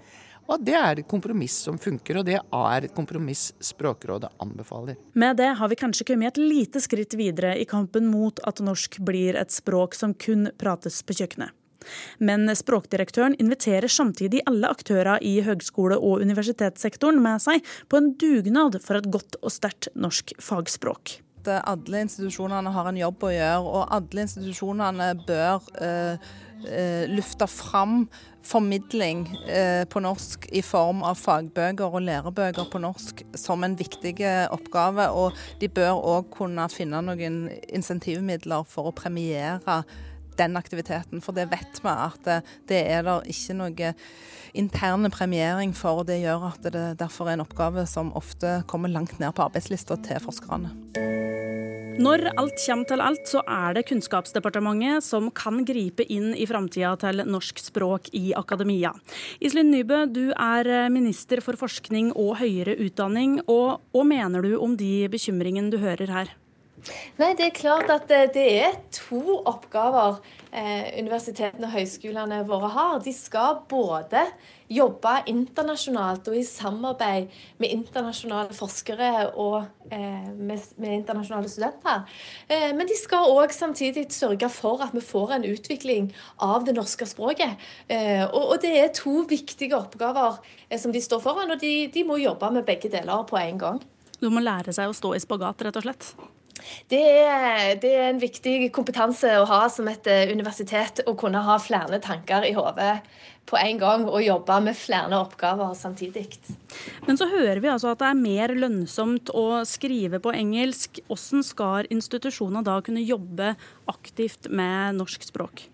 Og 0.52 0.64
det 0.66 0.76
er 0.76 1.00
et 1.00 1.08
kompromiss 1.10 1.56
som 1.66 1.78
funker, 1.80 2.20
og 2.20 2.28
det 2.28 2.38
er 2.40 2.86
et 2.86 2.96
kompromiss 2.96 3.52
Språkrådet 3.64 4.34
anbefaler. 4.44 5.00
Med 5.14 5.38
det 5.40 5.54
har 5.60 5.72
vi 5.72 5.80
kanskje 5.80 6.08
kommet 6.12 6.34
et 6.34 6.42
lite 6.42 6.82
skritt 6.84 7.16
videre 7.20 7.56
i 7.60 7.68
kampen 7.70 8.10
mot 8.12 8.40
at 8.44 8.60
norsk 8.64 9.00
blir 9.08 9.40
et 9.40 9.54
språk 9.54 9.96
som 9.96 10.14
kun 10.14 10.50
prates 10.60 11.02
på 11.04 11.16
kjøkkenet. 11.22 11.56
Men 12.24 12.48
språkdirektøren 12.56 13.36
inviterer 13.44 13.92
samtidig 13.92 14.44
alle 14.48 14.70
aktører 14.72 15.20
i 15.24 15.42
høgskole- 15.44 16.00
og 16.00 16.24
universitetssektoren 16.24 17.20
med 17.24 17.44
seg 17.44 17.66
på 17.92 18.00
en 18.00 18.14
dugnad 18.16 18.80
for 18.84 19.00
et 19.00 19.12
godt 19.12 19.40
og 19.42 19.52
sterkt 19.52 19.92
norsk 19.96 20.32
fagspråk 20.40 21.18
alle 21.52 22.04
institusjonene 22.06 22.72
har 22.74 22.90
en 22.90 23.00
jobb 23.00 23.26
å 23.28 23.32
gjøre, 23.34 23.64
og 23.64 23.96
alle 23.98 24.26
institusjonene 24.26 25.10
bør 25.28 25.66
eh, 25.82 26.30
eh, 26.68 27.04
lufte 27.12 27.48
fram 27.52 28.06
formidling 28.44 29.26
eh, 29.48 29.84
på 29.88 30.02
norsk 30.04 30.50
i 30.52 30.62
form 30.66 31.04
av 31.08 31.20
fagbøker 31.20 31.96
og 31.96 32.04
lærebøker 32.04 32.68
på 32.72 32.82
norsk 32.84 33.24
som 33.40 33.64
en 33.64 33.78
viktig 33.80 34.18
oppgave. 34.52 35.10
Og 35.16 35.38
de 35.62 35.72
bør 35.72 36.00
òg 36.00 36.32
kunne 36.36 36.68
finne 36.72 37.04
noen 37.06 37.46
insentivmidler 37.70 38.68
for 38.68 38.92
å 38.92 38.96
premiere 38.96 39.84
den 40.40 40.58
aktiviteten. 40.60 41.22
For 41.24 41.36
det 41.36 41.50
vet 41.52 41.82
vi 41.84 41.94
at 41.94 42.22
det, 42.28 42.40
det 42.72 42.82
er 42.96 43.06
der 43.08 43.28
ikke 43.30 43.58
noe 43.60 43.94
interne 44.54 45.12
premiering 45.14 45.74
for. 45.78 46.04
Det 46.08 46.22
gjør 46.24 46.50
at 46.54 46.70
det 46.74 46.86
derfor 47.02 47.30
er 47.30 47.38
en 47.38 47.46
oppgave 47.46 47.88
som 47.90 48.14
ofte 48.18 48.62
kommer 48.70 48.92
langt 48.92 49.20
ned 49.20 49.34
på 49.36 49.48
arbeidslista 49.48 50.00
til 50.06 50.22
forskerne. 50.24 50.74
Når 51.94 52.24
alt 52.42 52.58
kommer 52.58 52.88
til 52.90 53.02
alt, 53.06 53.28
så 53.30 53.44
er 53.46 53.76
det 53.78 53.84
Kunnskapsdepartementet 53.86 55.06
som 55.06 55.28
kan 55.36 55.62
gripe 55.68 56.06
inn 56.10 56.32
i 56.34 56.48
framtida 56.50 56.96
til 56.98 57.22
norsk 57.30 57.62
språk 57.62 58.10
i 58.18 58.32
akademia. 58.34 58.96
Iselin 59.38 59.70
Nybø, 59.70 60.00
du 60.10 60.24
er 60.34 60.90
minister 60.90 61.44
for 61.46 61.60
forskning 61.60 62.10
og 62.18 62.40
høyere 62.42 62.80
utdanning. 62.82 63.44
Og 63.46 63.78
hva 63.94 64.08
mener 64.10 64.42
du 64.42 64.56
om 64.58 64.74
de 64.80 65.06
bekymringene 65.14 65.70
du 65.70 65.78
hører 65.84 66.10
her? 66.18 66.34
Nei, 67.20 67.34
Det 67.38 67.46
er 67.46 67.56
klart 67.56 67.92
at 67.94 68.12
eh, 68.12 68.30
det 68.34 68.48
er 68.64 68.80
to 68.92 69.40
oppgaver 69.48 70.20
eh, 70.52 71.00
universitetene 71.00 71.70
og 71.70 71.76
høyskolene 71.78 72.42
våre 72.50 72.72
har. 72.74 73.00
De 73.04 73.14
skal 73.16 73.62
både 73.70 74.26
jobbe 74.74 75.14
internasjonalt 75.30 76.28
og 76.32 76.36
i 76.38 76.44
samarbeid 76.48 77.32
med 77.62 77.74
internasjonale 77.76 78.56
forskere 78.58 79.12
og 79.40 79.60
eh, 79.92 80.28
med, 80.34 80.60
med, 80.78 80.98
internasjonale 81.00 81.52
studenter. 81.52 82.04
Eh, 82.48 82.70
men 82.76 82.90
de 82.90 82.98
skal 83.00 83.32
òg 83.32 83.54
samtidig 83.56 84.08
sørge 84.14 84.50
for 84.54 84.84
at 84.86 84.96
vi 84.96 85.04
får 85.04 85.38
en 85.38 85.48
utvikling 85.54 86.12
av 86.44 86.68
det 86.68 86.76
norske 86.78 87.08
språket. 87.10 87.56
Eh, 87.88 88.26
og, 88.26 88.44
og, 88.44 88.60
det 88.64 88.76
er 88.80 88.94
to 88.96 89.24
viktige 89.30 89.78
oppgaver 89.78 90.42
eh, 90.70 90.80
som 90.80 90.94
de 90.94 91.02
står 91.04 91.24
foran, 91.24 91.54
og 91.54 91.64
de, 91.64 91.74
de 91.94 92.08
må 92.08 92.20
jobbe 92.22 92.52
med 92.58 92.68
begge 92.68 92.92
deler 92.92 93.28
på 93.30 93.40
en 93.40 93.60
gang. 93.62 93.84
Du 94.20 94.30
må 94.32 94.44
lære 94.44 94.74
seg 94.76 94.88
å 94.88 94.96
stå 94.96 95.18
i 95.18 95.22
spagat, 95.24 95.68
rett 95.68 95.80
og 95.80 95.86
slett? 95.86 96.14
Det 96.92 97.02
er, 97.02 97.76
det 97.82 97.92
er, 97.92 98.10
en 98.12 98.22
viktig 98.22 98.70
kompetanse 98.76 99.32
å 99.40 99.46
ha 99.50 99.66
som 99.72 99.88
et 99.92 100.08
eh, 100.10 100.30
universitet. 100.32 101.02
Å 101.08 101.16
kunne 101.20 101.42
ha 101.46 101.58
flere 101.62 102.00
tanker 102.04 102.46
i 102.48 102.54
hodet 102.56 103.00
på 103.50 103.58
en 103.60 103.80
gang 103.82 104.06
og 104.08 104.24
jobbe 104.24 104.60
med 104.64 104.78
flere 104.78 105.18
oppgaver 105.20 105.74
samtidig. 105.76 106.28
Men 107.08 107.20
så 107.20 107.28
hører 107.32 107.60
vi 107.64 107.72
altså 107.72 107.92
at 107.92 108.00
det 108.00 108.12
er 108.12 108.22
mer 108.22 108.54
lønnsomt 108.56 109.34
å 109.36 109.64
skrive 109.68 110.22
på 110.24 110.36
engelsk. 110.36 111.02
Hvordan 111.10 111.44
skal 111.44 111.90
institusjoner 111.94 112.64
da 112.66 112.80
kunne 112.86 113.04
jobbe 113.04 113.56
aktivt 113.92 114.48
med 114.52 115.02
norsk 115.02 115.28
språk? 115.28 115.66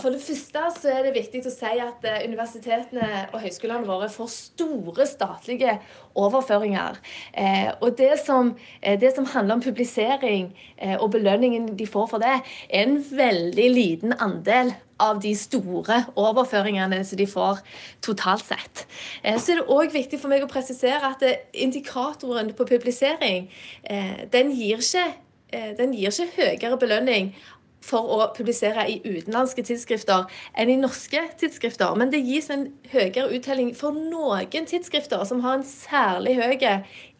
For 0.00 0.12
det 0.12 0.20
første 0.20 0.62
så 0.76 0.90
er 0.92 1.06
det 1.06 1.14
viktig 1.14 1.40
å 1.48 1.52
si 1.52 1.78
at 1.80 2.04
eh, 2.04 2.24
universitetene 2.28 3.06
og 3.32 3.40
høyskolene 3.40 3.88
våre 3.88 4.08
får 4.12 4.28
store 4.32 5.06
statlige 5.08 5.78
overføringer. 6.18 6.98
Eh, 7.32 7.70
og 7.80 7.96
det 7.98 8.12
som, 8.20 8.52
eh, 8.82 8.98
det 9.00 9.14
som, 9.16 9.26
handler 9.26 9.56
om 9.56 9.62
publisering 9.64 10.52
og 11.00 11.10
belønningen 11.10 11.72
de 11.76 11.86
får 11.88 12.06
for 12.12 12.22
det, 12.22 12.36
er 12.70 12.84
en 12.86 13.00
veldig 13.02 13.66
liten 13.72 14.14
andel 14.22 14.70
av 15.02 15.18
de 15.20 15.32
store 15.36 16.04
overføringene 16.16 17.02
som 17.04 17.18
de 17.18 17.26
får 17.26 17.60
totalt 18.06 18.44
sett. 18.46 18.84
Så 19.24 19.52
er 19.52 19.60
det 19.60 19.66
òg 19.66 19.92
viktig 19.92 20.20
for 20.22 20.32
meg 20.32 20.44
å 20.44 20.50
presisere 20.50 21.10
at 21.10 21.24
indikatoren 21.52 22.52
på 22.56 22.68
publisering 22.68 23.50
den 24.32 24.54
gir 24.54 24.80
ikke 24.80 25.08
den 25.78 25.92
gir 25.94 26.10
ikke 26.10 26.32
høyere 26.36 26.78
belønning 26.80 27.34
for 27.86 28.10
å 28.16 28.20
publisere 28.36 28.86
i 28.90 28.98
utenlandske 29.04 29.64
tidsskrifter 29.66 30.26
enn 30.58 30.72
i 30.72 30.78
norske 30.80 31.22
tidsskrifter. 31.40 31.94
Men 31.98 32.12
det 32.12 32.24
gis 32.26 32.50
en 32.52 32.68
høyere 32.92 33.30
uttelling 33.36 33.72
for 33.78 33.96
noen 33.96 34.68
tidsskrifter 34.68 35.22
som 35.28 35.44
har 35.46 35.60
en 35.60 35.66
særlig 35.66 36.36
høy 36.40 36.56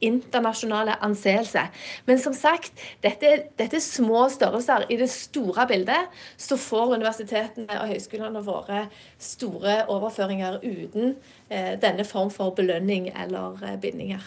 internasjonale 0.05 0.97
anseelse. 1.05 1.63
Men 2.05 2.19
som 2.21 2.35
sagt, 2.37 2.73
dette, 3.05 3.33
dette, 3.57 3.79
er 3.79 3.85
små 3.85 4.27
størrelser. 4.33 4.87
I 4.93 4.99
det 5.01 5.09
store 5.13 5.67
bildet 5.71 6.13
så 6.41 6.59
får 6.61 6.97
universitetene 6.99 7.81
og 7.81 7.93
høyskolene 7.95 8.43
våre 8.47 8.87
store 9.23 9.79
overføringer 9.93 10.61
uten 10.65 11.17
eh, 11.49 11.75
denne 11.81 12.05
form 12.09 12.31
for 12.35 12.55
belønning 12.57 13.09
eller 13.15 13.57
eh, 13.65 13.79
bindinger. 13.81 14.25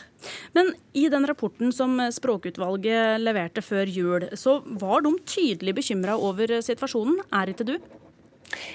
Men 0.57 0.73
i 0.97 1.05
den 1.11 1.27
rapporten 1.29 1.71
som 1.75 1.99
språkutvalget 2.11 3.21
leverte 3.21 3.63
før 3.63 3.87
jul, 3.87 4.27
så 4.33 4.59
var 4.81 5.05
de 5.05 5.15
tydelig 5.29 5.77
bekymra 5.79 6.17
over 6.17 6.59
situasjonen. 6.65 7.21
Er 7.31 7.53
ikke 7.53 7.67
du? 7.69 7.77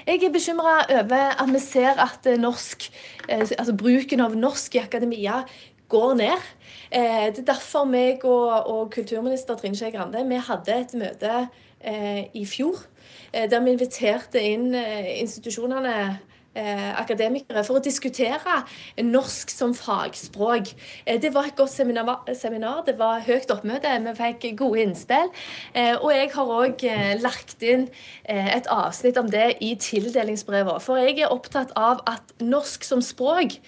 Jeg 0.06 0.22
er 0.22 0.30
bekymra 0.30 0.74
over 1.00 1.32
at 1.42 1.50
vi 1.50 1.60
ser 1.62 1.98
at 1.98 2.26
norsk, 2.38 2.86
eh, 3.28 3.42
altså 3.42 3.74
bruken 3.74 4.22
av 4.22 4.36
norsk 4.38 4.76
i 4.76 4.82
akademia 4.84 5.42
går 5.88 6.14
ned. 6.14 6.48
Eh, 6.90 7.28
det 7.34 7.42
er 7.44 7.52
derfor 7.52 7.84
meg 7.88 8.24
og, 8.24 8.66
og 8.70 8.90
kulturminister 8.94 9.58
Trine 9.58 9.76
Skei 9.78 9.92
Grande 9.94 10.24
vi 10.28 10.40
hadde 10.48 10.80
et 10.80 10.94
møte 10.98 11.32
eh, 11.80 12.26
i 12.34 12.44
fjor 12.48 12.86
der 13.34 13.60
vi 13.64 13.72
inviterte 13.74 14.38
inn 14.38 14.68
institusjonene 14.74 15.94
eh, 15.94 16.33
akademikere 16.54 17.64
for 17.66 17.80
å 17.80 17.84
diskutere 17.84 18.60
norsk 19.02 19.50
som 19.50 19.74
fagspråk. 19.74 20.74
Eh, 21.06 21.20
det 21.20 21.32
var 21.34 21.48
et 21.48 21.56
godt 21.56 21.72
seminar, 21.72 22.82
det 22.86 22.96
var 22.98 23.22
høyt 23.26 23.50
oppmøte, 23.50 23.92
vi 24.04 24.14
fikk 24.18 24.46
gode 24.58 24.84
innspill. 24.84 25.30
Eh, 25.74 25.94
og 25.96 26.10
jeg 26.14 26.30
har 26.34 26.52
òg 26.58 26.84
eh, 26.88 27.14
lagt 27.22 27.62
inn 27.64 27.88
eh, 28.24 28.50
et 28.56 28.68
avsnitt 28.70 29.18
om 29.20 29.30
det 29.30 29.56
i 29.64 29.74
tildelingsbrevet. 29.80 30.82
For 30.84 31.00
jeg 31.02 31.20
er 31.20 31.34
opptatt 31.34 31.74
av 31.78 32.02
at 32.10 32.34
norsk 32.42 32.84
som 32.86 33.02
språk 33.04 33.58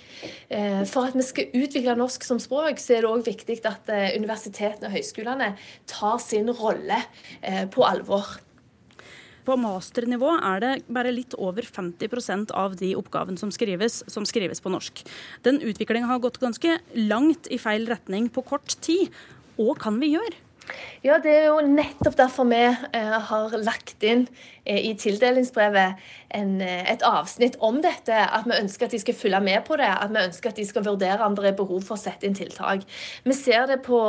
eh, 0.51 0.83
For 0.89 1.09
at 1.09 1.17
vi 1.17 1.25
skal 1.27 1.53
utvikle 1.57 1.97
norsk 1.99 2.25
som 2.27 2.41
språk, 2.43 2.81
så 2.83 2.97
er 2.97 3.05
det 3.05 3.13
òg 3.13 3.27
viktig 3.27 3.61
at 3.67 3.89
universitetene 4.17 4.89
og 4.89 4.97
høyskolene 4.97 5.53
tar 5.91 6.19
sin 6.23 6.51
rolle 6.51 7.01
på 7.73 7.85
alvor. 7.87 8.37
På 9.47 9.55
masternivå 9.61 10.33
er 10.43 10.63
det 10.63 10.73
bare 10.91 11.13
litt 11.15 11.37
over 11.39 11.63
50% 11.63 12.51
av 12.57 12.75
de 12.81 12.91
oppgavene 12.99 13.39
som 13.39 13.53
skrives, 13.55 14.01
som 14.11 14.27
skrives 14.27 14.63
på 14.63 14.73
norsk. 14.75 15.05
Den 15.47 15.61
utviklinga 15.63 16.11
har 16.11 16.23
gått 16.25 16.41
ganske 16.43 16.81
langt 16.99 17.47
i 17.55 17.61
feil 17.63 17.87
retning 17.87 18.27
på 18.33 18.43
kort 18.47 18.75
tid. 18.83 19.15
Hva 19.57 19.77
kan 19.79 20.01
vi 20.03 20.17
gjøre? 20.17 20.35
Ja, 21.05 21.19
Det 21.23 21.31
er 21.31 21.45
jo 21.47 21.61
nettopp 21.63 22.17
derfor 22.19 22.49
vi 22.51 22.59
eh, 22.67 23.17
har 23.29 23.55
lagt 23.63 24.03
inn 24.03 24.27
eh, 24.65 24.81
i 24.91 24.95
tildelingsbrevet 24.99 26.03
en, 26.31 26.61
eh, 26.61 26.93
et 26.93 27.03
avsnitt 27.03 27.57
om 27.61 27.81
dette. 27.83 28.13
At 28.13 28.45
vi 28.45 28.53
ønsker 28.57 28.87
at 28.87 28.93
de 28.93 28.99
skal 28.99 29.15
følge 29.15 29.41
med 29.41 29.65
på 29.65 29.77
det. 29.77 29.89
At 29.89 30.11
vi 30.11 30.23
ønsker 30.27 30.51
at 30.51 30.57
de 30.57 30.67
skal 30.67 30.85
vurdere 30.85 31.25
om 31.25 31.35
det 31.37 31.45
er 31.45 31.57
behov 31.57 31.83
for 31.83 31.97
å 31.97 32.01
sette 32.01 32.27
inn 32.27 32.35
tiltak. 32.35 32.83
Vi 33.25 33.33
ser 33.33 33.67
det 33.67 33.83
på, 33.83 34.01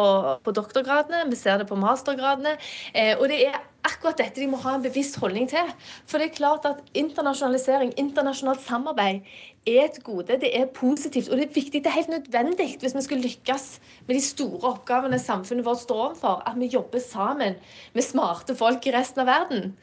på 0.43 0.51
doktorgradene, 0.51 1.29
vi 1.29 1.35
ser 1.35 1.57
det 1.57 1.67
på 1.67 1.79
mastergradene. 1.79 2.57
Eh, 2.93 3.15
og 3.17 3.27
det 3.29 3.47
er 3.47 3.59
akkurat 3.87 4.19
dette 4.19 4.41
de 4.41 4.47
må 4.49 4.59
ha 4.63 4.75
en 4.75 4.85
bevisst 4.85 5.19
holdning 5.21 5.47
til. 5.49 5.69
For 6.07 6.19
det 6.19 6.31
er 6.31 6.39
klart 6.39 6.65
at 6.69 6.81
internasjonalisering, 6.97 7.93
internasjonalt 7.99 8.63
samarbeid, 8.65 9.21
er 9.67 9.83
et 9.83 9.97
gode. 10.03 10.37
Det 10.39 10.49
er 10.55 10.69
positivt, 10.71 11.27
og 11.29 11.37
det 11.37 11.49
er 11.49 11.55
viktig. 11.55 11.81
Det 11.83 11.91
er 11.91 11.97
helt 11.97 12.11
nødvendig 12.13 12.69
hvis 12.79 12.95
vi 12.95 13.03
skal 13.03 13.23
lykkes 13.23 13.65
med 14.07 14.15
de 14.15 14.23
store 14.23 14.71
oppgavene 14.71 15.19
samfunnet 15.19 15.65
vårt 15.65 15.81
står 15.83 16.03
overfor, 16.05 16.43
at 16.47 16.55
vi 16.59 16.71
jobber 16.71 17.03
sammen 17.03 17.57
med 17.93 18.05
smarte 18.05 18.55
folk 18.55 18.87
i 18.87 18.93
resten 18.95 19.25
av 19.25 19.31
verden. 19.31 19.73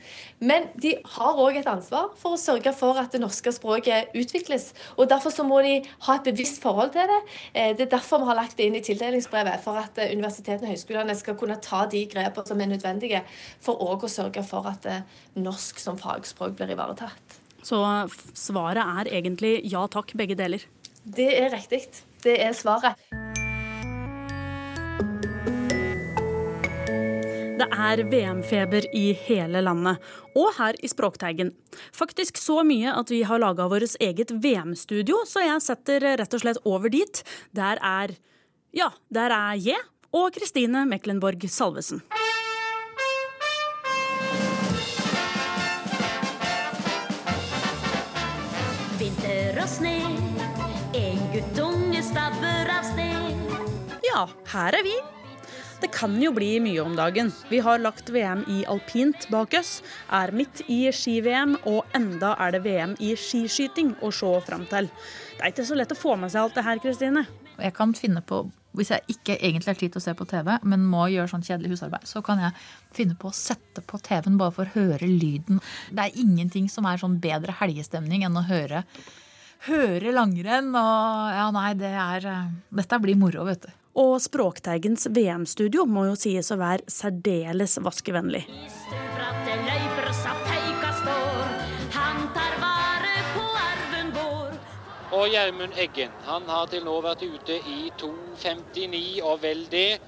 Men 0.41 0.71
de 0.81 0.97
har 1.17 1.41
òg 1.41 1.61
et 1.61 1.69
ansvar 1.69 2.15
for 2.21 2.34
å 2.35 2.41
sørge 2.41 2.73
for 2.77 2.99
at 3.01 3.15
det 3.15 3.21
norske 3.23 3.53
språket 3.55 4.15
utvikles. 4.17 4.73
og 4.97 5.09
Derfor 5.11 5.35
så 5.35 5.47
må 5.47 5.61
de 5.65 5.77
ha 6.07 6.17
et 6.19 6.27
bevisst 6.29 6.61
forhold 6.63 6.95
til 6.97 7.11
det. 7.11 7.21
Eh, 7.53 7.73
det 7.77 7.87
er 7.87 7.93
derfor 7.97 8.23
vi 8.23 8.31
har 8.31 8.41
lagt 8.41 8.59
det 8.59 8.69
inn 8.69 8.79
i 8.79 8.83
tildelingsbrevet, 8.85 9.63
for 9.65 9.81
at 9.81 9.99
eh, 10.03 10.13
universitetene 10.15 10.69
og 10.69 10.75
høyskolene 10.75 11.17
skal 11.19 11.39
kunne 11.41 11.61
ta 11.65 11.85
de 11.91 12.05
grepene 12.11 12.51
som 12.51 12.61
er 12.61 12.73
nødvendige 12.75 13.23
for 13.65 13.81
òg 13.85 14.07
å 14.07 14.13
sørge 14.13 14.45
for 14.47 14.71
at 14.71 14.89
eh, 14.91 15.05
norsk 15.39 15.81
som 15.83 16.01
fagspråk 16.01 16.59
blir 16.59 16.75
ivaretatt. 16.77 17.41
Så 17.65 17.81
svaret 18.37 18.85
er 18.85 19.15
egentlig 19.21 19.57
ja 19.73 19.87
takk, 19.89 20.13
begge 20.19 20.37
deler? 20.37 20.67
Det 21.05 21.31
er 21.39 21.51
riktig. 21.53 21.87
Det 22.25 22.37
er 22.41 22.53
svaret. 22.57 23.01
Det 27.65 27.79
er 27.81 28.01
VM-feber 28.13 28.85
i 28.93 29.15
hele 29.25 29.63
landet, 29.65 30.03
og 30.37 30.51
her 30.59 30.77
i 30.85 30.89
Språkteigen. 30.91 31.55
Faktisk 31.97 32.37
så 32.37 32.59
mye 32.61 32.93
at 32.93 33.09
vi 33.09 33.23
har 33.25 33.41
laga 33.41 33.65
vårt 33.73 33.95
eget 34.05 34.35
VM-studio, 34.45 35.23
så 35.25 35.47
jeg 35.47 35.63
setter 35.65 36.05
rett 36.21 36.37
og 36.37 36.43
slett 36.43 36.61
over 36.69 36.93
dit. 36.93 37.23
Der 37.57 37.81
er 37.81 38.13
ja, 38.77 38.91
der 39.09 39.33
er 39.33 39.57
jeg 39.57 39.81
og 40.13 40.37
Kristine 40.37 40.85
Meklenborg 40.85 41.49
Salvesen. 41.49 42.05
Vinter 49.01 49.65
og 49.65 49.73
sne, 49.73 49.97
en 51.01 51.27
guttunge 51.33 52.05
stabber 52.13 52.77
av 52.77 52.93
sted. 52.93 53.45
Ja, 54.05 54.29
her 54.53 54.83
er 54.83 54.91
vi. 54.93 54.99
Det 55.85 55.91
kan 55.93 56.15
jo 56.17 56.31
bli 56.33 56.55
mye 56.65 56.81
om 56.81 56.95
dagen. 56.97 57.29
Vi 57.51 57.59
har 57.61 57.83
lagt 57.85 58.09
VM 58.09 58.41
i 58.49 58.63
alpint 58.73 59.27
bak 59.29 59.53
oss, 59.59 59.83
er 60.09 60.31
midt 60.33 60.63
i 60.73 60.79
ski-VM, 60.89 61.59
og 61.69 61.93
enda 61.93 62.31
er 62.41 62.55
det 62.55 62.63
VM 62.65 62.95
i 63.05 63.11
skiskyting 63.21 63.91
å 64.01 64.09
se 64.09 64.31
fram 64.47 64.65
til. 64.71 64.89
Det 65.35 65.43
er 65.43 65.53
ikke 65.53 65.67
så 65.69 65.77
lett 65.77 65.93
å 65.93 65.99
få 65.99 66.15
med 66.17 66.33
seg 66.33 66.41
alt 66.41 66.57
det 66.57 66.65
her, 66.65 66.81
Kristine. 66.81 67.27
Jeg 67.59 67.77
kan 67.77 67.93
finne 67.99 68.25
på, 68.25 68.41
hvis 68.73 68.95
jeg 68.95 69.19
ikke 69.19 69.37
egentlig 69.37 69.75
har 69.75 69.81
tid 69.83 69.93
til 69.93 70.01
å 70.01 70.07
se 70.07 70.17
på 70.17 70.29
TV, 70.33 70.55
men 70.65 70.89
må 70.89 71.05
gjøre 71.13 71.35
sånn 71.35 71.45
kjedelig 71.45 71.75
husarbeid, 71.75 72.09
så 72.09 72.25
kan 72.25 72.41
jeg 72.47 72.57
finne 72.97 73.21
på 73.21 73.29
å 73.29 73.37
sette 73.43 73.85
på 73.85 74.01
TV-en 74.09 74.41
bare 74.41 74.57
for 74.57 74.65
å 74.73 74.77
høre 74.79 75.05
lyden. 75.05 75.61
Det 75.93 76.09
er 76.09 76.21
ingenting 76.25 76.73
som 76.73 76.89
er 76.89 77.05
sånn 77.05 77.21
bedre 77.21 77.61
helgestemning 77.61 78.25
enn 78.25 78.41
å 78.41 78.49
høre 78.49 78.87
høre 79.69 80.17
langrenn 80.17 80.73
og 80.77 81.33
Ja, 81.37 81.47
nei, 81.53 81.71
det 81.77 81.93
er 81.93 82.27
eh, 82.29 82.53
Dette 82.81 83.05
blir 83.05 83.21
moro, 83.21 83.45
vet 83.53 83.69
du. 83.69 83.73
Og 83.95 84.17
Språkteigens 84.19 85.07
VM-studio 85.15 85.85
må 85.87 86.09
jo 86.09 86.17
sies 86.19 86.51
å 86.51 86.59
være 86.59 86.83
særdeles 86.91 87.77
vaskevennlig. 87.79 88.43
Og 95.15 95.29
Gjermund 95.31 95.79
Eggen 95.79 96.11
han 96.27 96.49
har 96.51 96.67
til 96.73 96.83
nå 96.83 96.97
vært 97.05 97.23
ute 97.23 97.61
i 97.71 97.93
2.59 98.01 99.23
og 99.23 99.39
vel 99.45 99.63
det. 99.71 100.01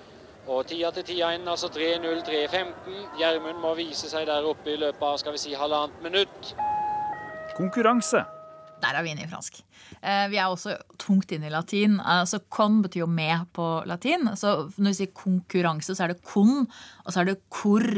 Og 0.51 0.67
tida 0.67 0.91
til 0.95 1.07
tida 1.07 1.31
inn, 1.35 1.47
altså 1.47 1.71
3.03,15. 1.75 2.99
Gjermund 3.21 3.63
må 3.63 3.75
vise 3.79 4.11
seg 4.11 4.27
der 4.27 4.47
oppe 4.51 4.75
i 4.75 4.81
løpet 4.83 5.07
av 5.07 5.21
skal 5.23 5.35
vi 5.35 5.43
si, 5.43 5.55
halvannet 5.59 6.03
minutt. 6.03 6.55
Konkurranse. 7.55 8.27
Der 8.83 8.99
er 8.99 9.07
vi 9.07 9.15
inne 9.15 9.27
i 9.27 9.31
fransk. 9.31 9.63
Eh, 10.01 10.27
vi 10.33 10.39
er 10.41 10.49
også 10.51 10.77
tungt 11.03 11.33
inne 11.35 11.51
i 11.51 11.55
latin. 11.55 11.99
Altså 12.01 12.41
con 12.53 12.81
betyr 12.85 13.05
jo 13.05 13.11
med 13.11 13.47
på 13.57 13.69
latin. 13.89 14.31
Så 14.39 14.57
når 14.77 14.93
vi 14.93 14.99
sier 15.01 15.15
konkurranse, 15.17 15.97
så 15.97 16.07
er 16.07 16.15
det 16.15 16.23
con, 16.27 16.67
og 17.05 17.13
så 17.13 17.23
er 17.23 17.31
det 17.31 17.41
cor, 17.53 17.89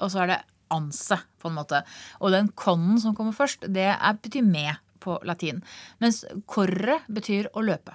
og 0.00 0.12
så 0.12 0.24
er 0.24 0.34
det 0.34 0.40
anse, 0.74 1.18
på 1.42 1.50
en 1.50 1.58
måte. 1.58 1.82
Og 2.20 2.34
den 2.34 2.50
conen 2.58 2.98
som 3.02 3.14
kommer 3.16 3.36
først, 3.36 3.68
det 3.70 3.92
er, 3.94 4.18
betyr 4.22 4.46
med 4.46 4.82
på 5.02 5.20
latin. 5.26 5.62
Mens 6.02 6.24
corre 6.50 7.00
betyr 7.06 7.50
å 7.54 7.62
løpe. 7.66 7.94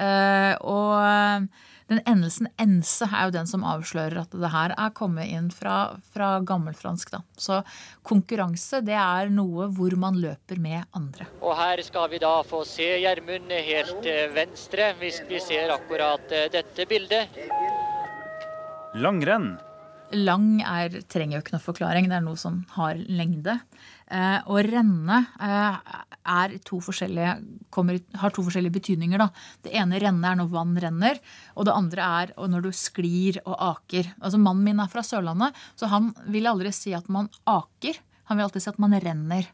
Uh, 0.00 0.54
og 0.64 1.50
den 1.90 1.98
endelsen 2.06 2.46
ense 2.62 3.06
er 3.08 3.26
jo 3.26 3.32
den 3.34 3.48
som 3.50 3.64
avslører 3.66 4.20
at 4.22 4.34
det 4.38 4.50
her 4.52 4.74
er 4.78 4.92
kommet 4.94 5.26
inn 5.26 5.48
fra, 5.50 5.96
fra 6.14 6.36
gammelfransk. 6.46 7.10
Da. 7.10 7.18
Så 7.34 7.58
konkurranse 8.06 8.78
det 8.86 8.94
er 8.94 9.32
noe 9.34 9.66
hvor 9.74 9.96
man 9.98 10.20
løper 10.22 10.60
med 10.62 10.86
andre. 10.94 11.26
Og 11.42 11.56
her 11.58 11.82
skal 11.82 12.12
vi 12.12 12.20
da 12.22 12.36
få 12.46 12.62
se 12.68 12.86
Gjermund 13.02 13.50
helt 13.50 14.06
eh, 14.06 14.28
venstre, 14.36 14.92
hvis 15.02 15.18
vi 15.26 15.42
ser 15.42 15.74
akkurat 15.74 16.30
eh, 16.30 16.46
dette 16.54 16.86
bildet. 16.90 17.42
Langrenn. 18.94 19.56
Lang 20.14 20.60
er, 20.62 20.94
trenger 21.10 21.38
jo 21.38 21.42
ikke 21.42 21.56
noe 21.56 21.62
forklaring, 21.62 22.06
det 22.10 22.20
er 22.20 22.26
noe 22.26 22.38
som 22.38 22.62
har 22.76 22.98
lengde. 22.98 23.58
Eh, 24.10 24.40
og 24.50 24.64
renne 24.66 25.20
eh, 25.38 26.56
to 26.66 26.80
kommer, 27.70 28.00
har 28.18 28.34
to 28.34 28.42
forskjellige 28.42 28.74
betydninger. 28.74 29.22
Da. 29.22 29.28
Det 29.62 29.74
ene 29.78 30.00
renne 30.02 30.32
er 30.32 30.40
når 30.40 30.50
vann 30.50 30.74
renner, 30.82 31.20
og 31.54 31.68
det 31.68 31.76
andre 31.76 32.08
er 32.22 32.34
når 32.50 32.66
du 32.66 32.72
sklir 32.74 33.38
og 33.44 33.54
aker. 33.54 34.10
Altså 34.18 34.40
Mannen 34.42 34.66
min 34.66 34.82
er 34.82 34.90
fra 34.90 35.04
Sørlandet, 35.06 35.54
så 35.78 35.90
han 35.92 36.10
vil 36.26 36.50
aldri 36.50 36.74
si 36.74 36.94
at 36.96 37.08
man 37.08 37.30
aker. 37.46 38.02
Han 38.30 38.38
vil 38.38 38.48
alltid 38.48 38.66
si 38.66 38.72
at 38.72 38.82
man 38.82 38.98
renner. 38.98 39.48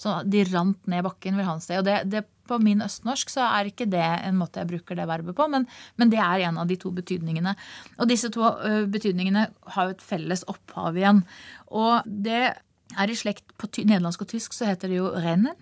Så 0.00 0.22
de 0.24 0.42
rant 0.48 0.86
ned 0.88 1.04
bakken, 1.04 1.36
vil 1.36 1.46
han 1.46 1.60
si. 1.62 1.76
Og 1.76 1.84
det, 1.84 2.02
det, 2.10 2.24
på 2.50 2.56
min 2.58 2.80
østnorsk 2.82 3.30
så 3.30 3.44
er 3.46 3.68
ikke 3.68 3.86
det 3.86 4.02
en 4.02 4.38
måte 4.40 4.62
jeg 4.62 4.70
bruker 4.72 4.96
det 4.98 5.04
verbet 5.06 5.36
på, 5.38 5.44
men, 5.52 5.68
men 6.00 6.10
det 6.10 6.18
er 6.18 6.48
en 6.48 6.56
av 6.58 6.66
de 6.66 6.78
to 6.80 6.90
betydningene. 6.94 7.52
Og 8.00 8.08
disse 8.10 8.30
to 8.34 8.42
uh, 8.42 8.88
betydningene 8.90 9.44
har 9.76 9.86
jo 9.86 9.94
et 9.94 10.02
felles 10.02 10.42
opphav 10.50 10.98
igjen. 10.98 11.22
Og 11.70 12.08
det 12.10 12.56
er 12.98 13.10
i 13.10 13.18
slekt 13.18 13.54
på 13.60 13.68
nederlandsk 13.78 14.24
og 14.24 14.32
tysk, 14.32 14.54
så 14.56 14.68
heter 14.70 14.90
det 14.90 15.00
jo 15.00 15.10
rennen. 15.14 15.56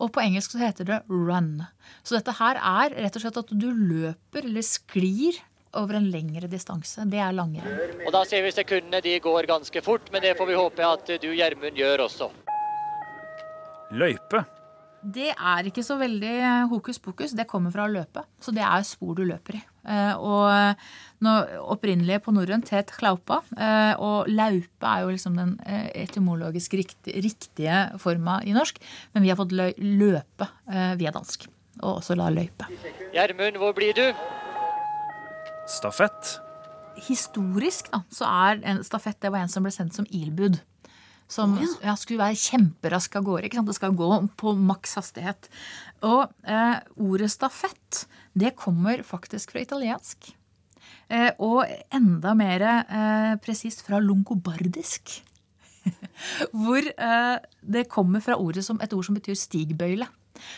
Og 0.00 0.10
på 0.14 0.22
engelsk 0.22 0.54
så 0.54 0.62
heter 0.62 0.88
det 0.88 0.98
run. 1.10 1.60
Så 2.02 2.16
dette 2.16 2.34
her 2.38 2.58
er 2.58 2.96
rett 3.04 3.16
og 3.16 3.24
slett 3.24 3.40
at 3.42 3.52
du 3.52 3.68
løper 3.70 4.46
eller 4.48 4.66
sklir 4.66 5.38
over 5.78 6.00
en 6.00 6.08
lengre 6.10 6.48
distanse. 6.50 7.04
Det 7.06 7.20
er 7.22 7.34
langrenn. 7.36 7.98
Og 8.06 8.14
da 8.14 8.24
ser 8.26 8.42
vi 8.42 8.54
sekundene 8.54 9.02
de 9.04 9.18
går 9.22 9.48
ganske 9.50 9.82
fort, 9.86 10.10
men 10.12 10.24
det 10.24 10.36
får 10.38 10.50
vi 10.50 10.58
håpe 10.58 10.86
at 10.86 11.12
du 11.22 11.28
Gjermund 11.30 11.78
gjør 11.78 12.06
også. 12.08 12.30
Løype. 13.94 14.44
Det 15.00 15.30
er 15.32 15.68
ikke 15.70 15.84
så 15.86 15.96
veldig 16.00 16.34
hokus 16.70 17.00
pokus. 17.00 17.32
Det 17.36 17.48
kommer 17.48 17.72
fra 17.74 17.86
å 17.86 17.92
løpe. 17.92 18.26
Så 18.42 18.52
det 18.54 18.64
er 18.66 18.84
spor 18.86 19.14
du 19.16 19.24
løper 19.28 19.60
i. 19.60 19.62
Eh, 19.88 20.14
og 20.16 20.76
opprinnelig 21.72 22.20
på 22.24 22.34
norrønt 22.34 22.72
het 22.74 22.92
klaupa. 22.96 23.40
Eh, 23.56 23.94
og 24.00 24.28
laupe 24.30 24.90
er 24.90 25.04
jo 25.04 25.14
liksom 25.14 25.38
den 25.38 25.54
eh, 25.66 25.88
etymologisk 26.04 26.76
riktige 26.76 27.80
forma 28.02 28.40
i 28.44 28.54
norsk. 28.56 28.80
Men 29.14 29.24
vi 29.24 29.32
har 29.32 29.40
fått 29.40 29.54
løpe 29.54 30.50
via 31.00 31.14
dansk. 31.14 31.48
Og 31.80 32.00
også 32.00 32.16
la 32.18 32.28
løype. 32.32 32.68
Gjermund, 33.14 33.58
hvor 33.60 33.72
blir 33.76 33.96
du? 33.96 34.06
Stafett. 35.70 36.38
Historisk 37.06 37.88
da, 37.92 38.02
så 38.12 38.26
er 38.28 38.58
en 38.68 38.82
stafett 38.84 39.20
det 39.22 39.30
var 39.32 39.44
en 39.44 39.52
som 39.52 39.64
ble 39.64 39.72
sendt 39.72 39.96
som 39.96 40.08
ilbud. 40.10 40.58
Som 41.30 41.54
ja, 41.60 41.94
skulle 41.94 42.24
være 42.24 42.38
kjemperask 42.38 43.14
av 43.20 43.26
gårde. 43.28 43.62
Det 43.68 43.76
skal 43.76 43.94
gå 43.94 44.10
på 44.40 44.54
maks 44.58 44.96
hastighet. 44.98 45.46
Og 46.06 46.24
eh, 46.42 46.80
ordet 46.98 47.30
stafett, 47.30 48.04
det 48.34 48.56
kommer 48.58 49.04
faktisk 49.06 49.54
fra 49.54 49.62
italiensk. 49.62 50.32
Eh, 51.10 51.30
og 51.38 51.62
enda 51.94 52.34
mer 52.38 52.66
eh, 52.66 53.34
presist 53.42 53.84
fra 53.86 54.02
longobardisk. 54.02 55.20
Hvor 56.58 56.82
eh, 56.82 57.36
det 57.62 57.86
kommer 57.92 58.24
fra 58.24 58.38
ordet 58.38 58.66
som, 58.66 58.82
et 58.82 58.92
ord 58.96 59.06
som 59.06 59.16
betyr 59.16 59.38
stigbøyle. 59.38 60.10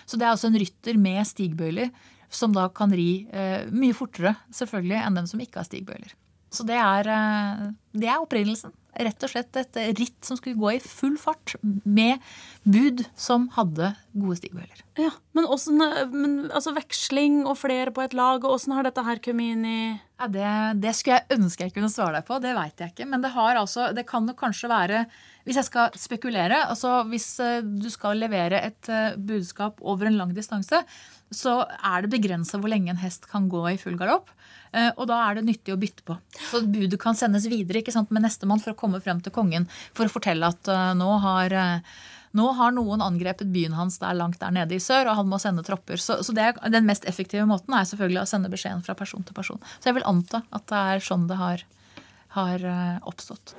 Så 0.06 0.16
det 0.16 0.26
er 0.26 0.32
altså 0.32 0.48
en 0.48 0.60
rytter 0.60 0.98
med 1.00 1.24
stigbøyler 1.28 1.92
som 2.32 2.54
da 2.56 2.66
kan 2.72 2.92
ri 2.96 3.26
eh, 3.28 3.68
mye 3.72 3.96
fortere 3.96 4.34
selvfølgelig 4.54 5.00
enn 5.02 5.18
dem 5.20 5.28
som 5.28 5.40
ikke 5.42 5.60
har 5.60 5.68
stigbøyler. 5.68 6.14
Så 6.52 6.64
det 6.68 6.76
er, 6.76 7.08
eh, 7.12 7.66
det 7.96 8.08
er 8.08 8.20
opprinnelsen. 8.20 8.72
Rett 8.92 9.24
og 9.24 9.30
slett 9.32 9.56
et 9.56 9.78
ritt 9.96 10.26
som 10.26 10.36
skulle 10.36 10.58
gå 10.60 10.74
i 10.74 10.80
full 10.84 11.14
fart 11.16 11.54
med 11.62 12.20
bud 12.68 13.00
som 13.16 13.46
hadde 13.54 13.94
gode 14.12 14.36
stigbøyler. 14.36 14.82
Ja, 15.00 15.08
Men, 15.32 15.46
også, 15.48 15.72
men 16.12 16.34
altså 16.52 16.74
veksling 16.76 17.46
og 17.46 17.56
flere 17.62 17.94
på 17.94 18.04
et 18.04 18.12
lag, 18.12 18.44
og 18.44 18.58
åssen 18.58 18.74
har 18.76 18.84
dette 18.84 19.04
her 19.06 19.22
kommet 19.24 19.54
inn 19.56 19.64
i 19.64 19.78
Ja, 20.20 20.28
det, 20.28 20.50
det 20.84 20.92
skulle 20.94 21.22
jeg 21.22 21.38
ønske 21.38 21.66
jeg 21.66 21.74
kunne 21.74 21.88
svare 21.90 22.18
deg 22.18 22.28
på. 22.28 22.36
Det 22.44 22.52
veit 22.54 22.84
jeg 22.84 22.92
ikke. 22.92 23.08
Men 23.08 23.24
det, 23.24 23.32
har 23.32 23.56
altså, 23.58 23.88
det 23.96 24.04
kan 24.10 24.28
nok 24.28 24.38
kanskje 24.42 24.70
være 24.70 25.06
Hvis 25.48 25.58
jeg 25.58 25.66
skal 25.70 25.96
spekulere 25.98 26.60
altså 26.68 27.00
Hvis 27.08 27.32
eh, 27.42 27.64
du 27.64 27.88
skal 27.90 28.20
levere 28.20 28.60
et 28.68 28.92
eh, 28.92 29.16
budskap 29.16 29.80
over 29.80 30.06
en 30.06 30.20
lang 30.20 30.36
distanse, 30.36 30.84
så 31.34 31.62
er 31.66 32.04
det 32.04 32.12
begrensa 32.12 32.60
hvor 32.60 32.72
lenge 32.72 32.92
en 32.92 33.02
hest 33.02 33.26
kan 33.30 33.48
gå 33.52 33.64
i 33.72 33.78
full 33.80 33.98
galopp. 34.00 34.30
Eh, 34.72 34.88
og 34.96 35.06
da 35.10 35.18
er 35.26 35.36
det 35.36 35.46
nyttig 35.46 35.74
å 35.74 35.80
bytte 35.80 36.04
på. 36.06 36.16
Så 36.48 36.62
budet 36.64 37.00
kan 37.00 37.16
sendes 37.18 37.48
videre 37.50 37.82
ikke 37.82 37.94
sant, 37.94 38.12
med 38.14 38.24
nestemann 38.24 38.62
for 38.62 38.72
å 38.72 38.78
komme 38.78 39.02
frem 39.04 39.20
til 39.24 39.34
kongen 39.34 39.68
for 39.92 40.08
å 40.08 40.12
fortelle 40.12 40.48
at 40.48 40.70
uh, 40.72 40.92
nå 40.96 41.10
har 41.24 41.52
uh, 41.52 42.00
nå 42.32 42.46
har 42.56 42.72
noen 42.72 43.04
angrepet 43.04 43.50
byen 43.52 43.76
hans 43.76 43.98
der 44.00 44.16
langt 44.16 44.40
der 44.40 44.54
nede 44.56 44.78
i 44.78 44.80
sør, 44.80 45.10
og 45.10 45.18
han 45.20 45.28
må 45.28 45.36
sende 45.42 45.64
tropper. 45.66 46.00
Så, 46.00 46.22
så 46.24 46.32
det, 46.32 46.54
Den 46.72 46.88
mest 46.88 47.04
effektive 47.08 47.44
måten 47.48 47.76
er 47.76 47.84
selvfølgelig 47.88 48.22
å 48.22 48.30
sende 48.30 48.52
beskjeden 48.52 48.80
fra 48.86 48.96
person 48.96 49.24
til 49.28 49.36
person. 49.36 49.60
Så 49.76 49.90
jeg 49.90 50.00
vil 50.00 50.08
anta 50.08 50.40
at 50.48 50.64
det 50.72 50.82
er 50.94 51.04
sånn 51.04 51.28
det 51.28 51.36
har, 51.36 51.66
har 52.38 52.64
oppstått. 53.04 53.52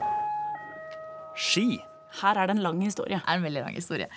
Ski. 1.38 1.78
Her 2.24 2.38
er 2.38 2.50
det 2.50 2.58
en 2.58 2.66
lang 2.66 2.82
historie. 2.82 3.22
Det 3.22 3.30
er 3.30 3.38
en 3.38 3.46
veldig 3.46 3.64
lang 3.68 3.78
historie. 3.78 4.10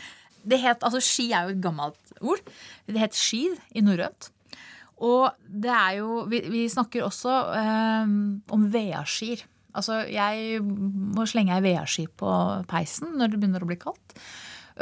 Det 0.46 0.60
het, 0.62 0.82
altså 0.86 1.02
Ski 1.02 1.30
er 1.34 1.48
jo 1.48 1.56
et 1.56 1.62
gammelt 1.64 2.16
ord. 2.22 2.42
Det 2.86 3.02
het 3.02 3.18
skid 3.18 3.58
i 3.74 3.82
norrønt. 3.84 4.30
Og 5.04 5.28
det 5.44 5.72
er 5.72 5.98
jo 5.98 6.24
Vi, 6.30 6.40
vi 6.48 6.64
snakker 6.72 7.04
også 7.04 7.36
eh, 7.58 8.16
om 8.54 8.66
vedaskier. 8.72 9.44
Altså, 9.76 10.06
jeg 10.08 10.62
må 10.64 11.26
slenge 11.28 11.52
ei 11.52 11.64
vedski 11.64 12.06
på 12.08 12.28
peisen 12.70 13.12
når 13.18 13.32
det 13.34 13.40
begynner 13.42 13.64
å 13.64 13.68
bli 13.68 13.76
kaldt. 13.76 14.14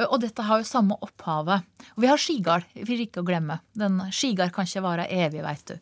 Og 0.07 0.21
dette 0.23 0.43
har 0.47 0.61
jo 0.61 0.67
samme 0.67 0.95
opphavet. 1.03 1.67
Og 1.95 2.03
vi 2.03 2.11
har 2.11 2.19
skigard, 2.19 2.67
for 2.75 3.03
ikke 3.03 3.23
å 3.23 3.27
glemme. 3.27 3.61
Den 3.79 4.01
Skigard 4.15 4.55
kan 4.55 4.67
ikke 4.67 4.83
vare 4.87 5.07
evig, 5.11 5.43
veit 5.43 5.65
du. 5.71 5.75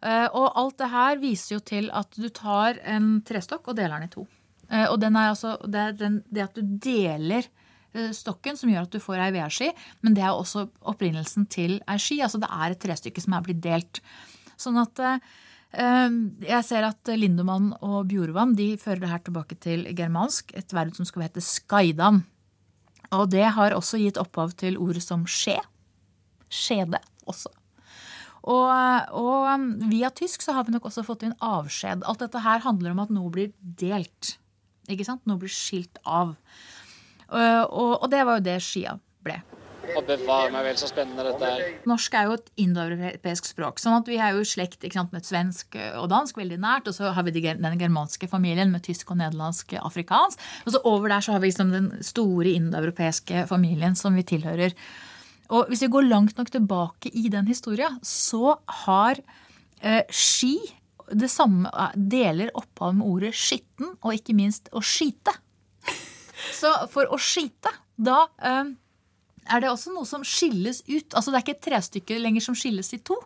Eh, 0.00 0.26
og 0.28 0.56
alt 0.60 0.78
det 0.80 0.90
her 0.92 1.20
viser 1.20 1.56
jo 1.56 1.62
til 1.72 1.88
at 1.96 2.16
du 2.16 2.28
tar 2.36 2.80
en 2.88 3.18
trestokk 3.24 3.68
og 3.68 3.80
deler 3.80 4.00
den 4.00 4.08
i 4.08 4.12
to. 4.12 4.26
Eh, 4.68 4.86
og 4.88 5.00
den 5.00 5.16
er 5.16 5.32
altså, 5.32 5.56
det, 5.64 5.80
er 5.80 5.98
den, 6.00 6.20
det 6.32 6.46
at 6.48 6.56
du 6.56 6.76
deler 6.84 7.48
Eh, 7.48 7.59
stokken 8.14 8.58
som 8.58 8.70
gjør 8.70 8.86
at 8.86 8.94
du 8.94 9.00
får 9.02 9.22
ei 9.24 9.30
vedski, 9.34 9.70
men 10.04 10.14
det 10.16 10.22
er 10.24 10.32
også 10.32 10.68
opprinnelsen 10.92 11.46
til 11.50 11.78
ei 11.90 11.98
ski. 12.00 12.20
Altså 12.22 12.40
det 12.42 12.50
er 12.50 12.74
et 12.74 12.82
trestykke 12.82 13.22
som 13.24 13.36
er 13.36 13.46
blitt 13.46 13.62
delt. 13.64 14.02
Sånn 14.60 14.78
at 14.80 15.02
eh, 15.04 16.18
jeg 16.46 16.66
ser 16.66 16.88
at 16.88 17.12
Lindemann 17.14 17.72
og 17.80 18.10
Bjorvann 18.10 18.56
de 18.58 18.72
fører 18.80 19.04
det 19.04 19.12
her 19.12 19.24
tilbake 19.26 19.58
til 19.62 19.86
germansk, 19.96 20.54
et 20.58 20.74
verd 20.76 20.94
som 20.98 21.08
skal 21.08 21.26
hete 21.26 21.42
skaidan. 21.44 22.24
Og 23.10 23.30
det 23.32 23.46
har 23.56 23.74
også 23.74 23.98
gitt 23.98 24.20
opphav 24.20 24.54
til 24.58 24.78
ordet 24.78 25.02
som 25.02 25.24
skje. 25.26 25.58
Skjede 26.50 27.00
også. 27.30 27.50
Og, 28.40 28.70
og, 29.20 29.64
via 29.90 30.08
tysk 30.16 30.44
så 30.44 30.54
har 30.56 30.64
vi 30.64 30.72
nok 30.72 30.86
også 30.88 31.04
fått 31.04 31.26
inn 31.26 31.36
avskjed. 31.44 32.06
Alt 32.08 32.22
dette 32.24 32.40
her 32.44 32.62
handler 32.64 32.94
om 32.94 33.02
at 33.04 33.12
noe 33.12 33.32
blir 33.32 33.50
delt. 33.60 34.36
Ikke 34.90 35.06
sant? 35.06 35.26
Noe 35.28 35.42
blir 35.42 35.52
skilt 35.52 36.00
av. 36.08 36.36
Eh, 37.30 37.62
og, 37.64 37.96
og 38.02 38.10
det 38.12 38.26
var 38.26 38.38
jo 38.38 38.46
det 38.50 38.58
skia 38.64 38.96
ble. 39.24 39.38
Og 39.90 40.04
bevare 40.06 40.52
meg 40.54 40.68
vel 40.68 40.76
så 40.78 40.86
spennende 40.86 41.24
dette 41.26 41.48
er. 41.50 41.62
Norsk 41.88 42.14
er 42.14 42.28
jo 42.28 42.36
et 42.36 42.50
indoeuropeisk 42.62 43.48
språk. 43.48 43.80
sånn 43.82 43.96
at 43.96 44.08
Vi 44.10 44.20
er 44.22 44.36
jo 44.36 44.44
i 44.44 44.48
slekt 44.48 44.84
sant, 44.92 45.10
med 45.10 45.26
svensk 45.26 45.74
og 45.98 46.06
dansk 46.12 46.38
veldig 46.38 46.60
nært. 46.62 46.90
Og 46.90 46.94
så 46.94 47.10
har 47.16 47.26
vi 47.26 47.34
den 47.34 47.78
germanske 47.80 48.28
familien 48.30 48.70
med 48.70 48.84
tysk 48.86 49.10
og 49.10 49.18
nederlandsk 49.18 49.74
afrikansk. 49.80 50.38
Og 50.66 50.76
så 50.76 50.82
over 50.86 51.10
der 51.10 51.26
så 51.26 51.34
har 51.34 51.42
vi 51.42 51.50
liksom 51.50 51.72
den 51.74 51.90
store 52.06 52.54
indoeuropeiske 52.54 53.46
familien 53.50 53.98
som 53.98 54.14
vi 54.14 54.26
tilhører. 54.30 54.76
Og 55.50 55.66
hvis 55.70 55.82
vi 55.82 55.90
går 55.90 56.06
langt 56.06 56.38
nok 56.38 56.52
tilbake 56.54 57.10
i 57.10 57.26
den 57.32 57.48
historia, 57.50 57.90
så 58.06 58.60
har 58.86 59.18
eh, 59.82 60.04
ski 60.06 60.54
det 61.10 61.30
samme 61.32 61.70
deler 61.96 62.52
opphav 62.54 62.94
med 62.94 63.06
ordet 63.06 63.34
skitten 63.34 63.96
og 63.98 64.14
ikke 64.14 64.36
minst 64.38 64.70
å 64.70 64.82
skite. 64.84 65.34
Så 66.56 66.70
for 66.92 67.10
å 67.12 67.18
skite, 67.20 67.72
da 68.00 68.24
um, 68.38 68.74
er 69.50 69.62
det 69.62 69.70
også 69.70 69.92
noe 69.94 70.06
som 70.08 70.24
skilles 70.26 70.82
ut. 70.88 71.14
Altså 71.16 71.32
Det 71.32 71.38
er 71.38 71.44
ikke 71.44 71.56
et 71.56 71.64
trestykke 71.66 72.18
lenger 72.20 72.44
som 72.44 72.56
skilles 72.58 72.92
i 72.94 73.00
to, 73.06 73.16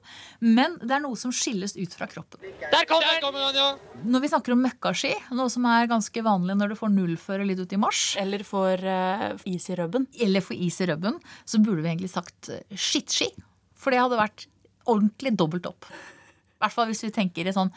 men 0.44 0.76
det 0.82 0.96
er 0.96 1.02
noe 1.04 1.18
som 1.18 1.32
skilles 1.34 1.76
ut 1.76 1.96
fra 1.96 2.08
kroppen. 2.10 2.42
Der 2.44 2.86
kommer, 2.88 3.08
Der 3.08 3.20
kommer 3.24 3.46
han, 3.48 3.58
ja! 3.58 3.68
Når 4.04 4.24
vi 4.24 4.30
snakker 4.32 4.54
om 4.54 4.64
møkkaski, 4.64 5.12
noe 5.36 5.52
som 5.52 5.66
er 5.70 5.90
ganske 5.90 6.24
vanlig 6.24 6.56
når 6.60 6.72
du 6.72 6.78
får 6.80 6.94
nullføre 6.94 7.48
litt 7.48 7.60
ut 7.62 7.72
i 7.72 7.80
mars 7.80 8.02
Eller 8.20 8.44
får 8.46 8.84
uh, 8.86 9.28
is 9.50 9.68
i 9.70 9.78
rubben. 9.80 10.08
Eller 10.20 10.44
får 10.44 10.58
is 10.68 10.80
i 10.80 10.88
rubben, 10.92 11.20
så 11.44 11.60
burde 11.60 11.82
vi 11.82 11.92
egentlig 11.92 12.14
sagt 12.14 12.50
uh, 12.52 12.62
skittski. 12.72 13.30
For 13.76 13.92
det 13.92 14.02
hadde 14.02 14.20
vært 14.20 14.48
ordentlig 14.90 15.34
dobbelt 15.36 15.68
opp. 15.68 15.88
I 15.88 16.64
hvert 16.64 16.76
fall 16.76 16.88
hvis 16.90 17.04
vi 17.04 17.12
tenker 17.12 17.48
i 17.48 17.52
sånn 17.52 17.72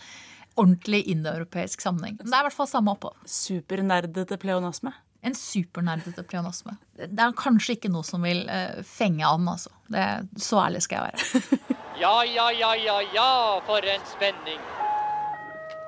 ordentlig 0.58 1.04
indoeuropeisk 1.12 1.84
sammenheng. 1.84 2.16
Men 2.18 2.32
det 2.32 2.38
er 2.38 2.46
i 2.46 2.48
hvert 2.48 2.56
fall 2.56 2.70
samme 2.70 2.96
opphav. 2.96 3.18
Supernerdete 3.30 4.40
pleonasme 4.42 4.94
en 5.26 5.36
supernerdete 5.36 6.24
pleonasme. 6.28 6.76
Det 6.98 7.24
er 7.24 7.36
kanskje 7.38 7.78
ikke 7.78 7.92
noe 7.92 8.06
som 8.06 8.24
vil 8.26 8.44
uh, 8.50 8.80
fenge 8.86 9.26
an, 9.28 9.48
altså. 9.50 9.74
Det, 9.92 10.06
så 10.42 10.62
ærlig 10.66 10.84
skal 10.86 11.08
jeg 11.08 11.12
være. 11.12 11.60
ja, 12.04 12.14
ja, 12.28 12.48
ja, 12.54 12.72
ja, 12.80 12.98
ja, 13.16 13.30
for 13.68 13.88
en 13.96 14.08
spenning. 14.12 14.62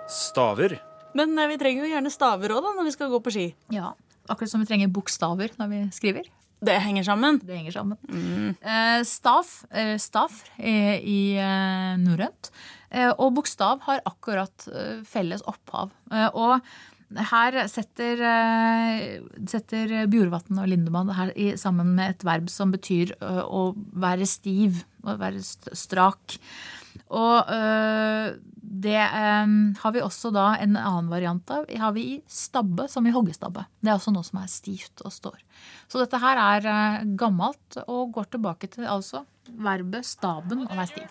Staver. 0.09 0.79
Men 1.17 1.37
uh, 1.37 1.47
vi 1.51 1.59
trenger 1.61 1.85
jo 1.85 1.93
gjerne 1.93 2.13
staver 2.13 2.55
òg, 2.57 2.73
når 2.73 2.89
vi 2.89 2.95
skal 2.97 3.13
gå 3.13 3.21
på 3.25 3.35
ski. 3.35 3.47
Ja, 3.75 3.93
Akkurat 4.29 4.51
som 4.51 4.61
vi 4.61 4.69
trenger 4.69 4.91
bokstaver 4.93 5.55
når 5.57 5.69
vi 5.71 5.77
skriver. 5.95 6.27
Det 6.61 6.75
henger 6.83 7.07
sammen. 7.07 7.39
Det 7.41 7.55
henger 7.55 7.73
sammen. 7.73 7.97
Mm. 8.11 8.51
Uh, 8.61 8.99
stav, 9.07 9.47
stav 9.97 10.35
i 10.59 11.21
norrønt. 12.01 12.51
og 13.15 13.33
bokstav 13.39 13.81
har 13.87 14.03
akkurat 14.05 14.67
felles 15.09 15.41
opphav. 15.49 15.89
og 16.33 16.59
her 17.17 17.67
setter, 17.67 18.21
eh, 18.21 19.21
setter 19.49 20.05
Bjorvatn 20.11 20.59
og 20.61 20.67
Lindemann 20.69 21.09
her 21.17 21.31
sammen 21.57 21.95
med 21.95 22.15
et 22.15 22.25
verb 22.27 22.49
som 22.49 22.71
betyr 22.71 23.15
å 23.19 23.73
være 23.75 24.27
stiv, 24.29 24.83
å 25.03 25.17
være 25.17 25.41
strak. 25.41 26.37
Og 27.09 27.49
det 28.59 29.01
har 29.01 29.93
vi 29.95 30.01
også 30.03 30.29
da 30.33 30.51
en 30.61 30.75
annen 30.77 31.09
variant 31.09 31.51
av. 31.51 31.65
har 31.69 31.91
vi 31.95 32.01
i 32.01 32.21
stabbe, 32.27 32.87
som 32.87 33.07
i 33.07 33.11
hoggestabbe. 33.11 33.65
Det 33.81 33.89
er 33.89 33.97
også 33.97 34.13
noe 34.13 34.23
som 34.23 34.41
er 34.43 34.47
stivt 34.51 35.01
og 35.01 35.11
står. 35.13 35.39
Så 35.89 35.97
dette 35.97 36.19
her 36.21 36.37
er 36.37 37.05
gammelt 37.17 37.79
og 37.87 38.13
går 38.13 38.29
tilbake 38.35 38.69
til 38.69 38.85
altså 38.85 39.25
verbet 39.57 40.05
staben 40.05 40.67
å 40.67 40.75
være 40.75 40.91
stiv. 40.91 41.07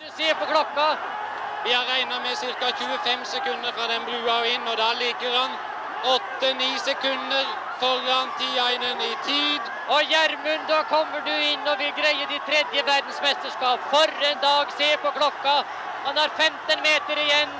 Vi 1.64 1.72
har 1.74 1.84
regna 1.90 2.20
med 2.22 2.36
ca. 2.38 2.68
25 2.70 3.24
sekunder 3.26 3.72
fra 3.74 3.88
den 3.90 4.04
brua 4.06 4.36
og 4.40 4.46
inn, 4.46 4.62
og 4.70 4.76
da 4.78 4.92
ligger 5.00 5.34
han 5.34 5.56
Åtte-ni 6.04 6.78
sekunder 6.78 7.46
foran 7.80 8.28
Tiainen 8.38 9.00
i 9.00 9.14
tid. 9.26 9.60
Og 9.88 10.02
Gjermund, 10.12 10.68
da 10.68 10.82
kommer 10.92 11.20
du 11.26 11.32
inn 11.32 11.66
og 11.66 11.78
vil 11.80 11.92
greie 11.98 12.28
ditt 12.30 12.46
tredje 12.46 12.84
verdensmesterskap. 12.86 13.90
For 13.90 14.30
en 14.30 14.40
dag! 14.44 14.70
Se 14.78 14.92
på 15.02 15.12
klokka. 15.18 15.58
Han 16.04 16.16
har 16.16 16.30
15 16.36 16.86
meter 16.86 17.24
igjen. 17.24 17.58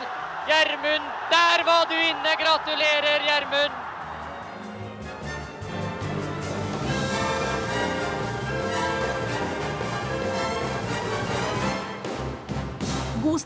Gjermund, 0.49 1.13
der 1.35 1.67
var 1.67 1.85
du 1.91 1.99
inne! 1.99 2.39
Gratulerer, 2.45 3.27
Gjermund! 3.27 3.88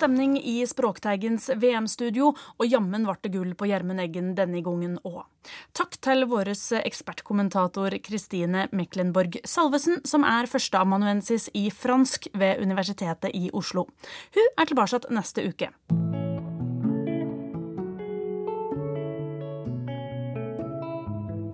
Stemning 0.03 0.41
i 0.43 0.65
Språkteigens 0.67 1.45
VM-studio, 1.63 2.33
og 2.35 2.67
jammen 2.67 3.05
ble 3.07 3.15
det 3.23 3.31
gull 3.37 3.53
på 3.55 3.69
Gjermund 3.71 4.03
Eggen 4.03 4.33
denne 4.35 4.59
gangen 4.67 4.97
òg. 5.07 5.21
Takk 5.79 5.95
til 6.03 6.27
vår 6.27 6.51
ekspertkommentator 6.81 7.95
Kristine 8.03 8.65
Meklenborg 8.75 9.39
Salvesen, 9.47 10.01
som 10.03 10.27
er 10.27 10.51
førsteamanuensis 10.51 11.53
i 11.55 11.69
fransk 11.71 12.27
ved 12.35 12.59
Universitetet 12.65 13.31
i 13.31 13.53
Oslo. 13.55 13.87
Hun 14.35 14.51
er 14.59 14.67
tilbake 14.67 15.05
neste 15.15 15.47
uke. 15.47 15.71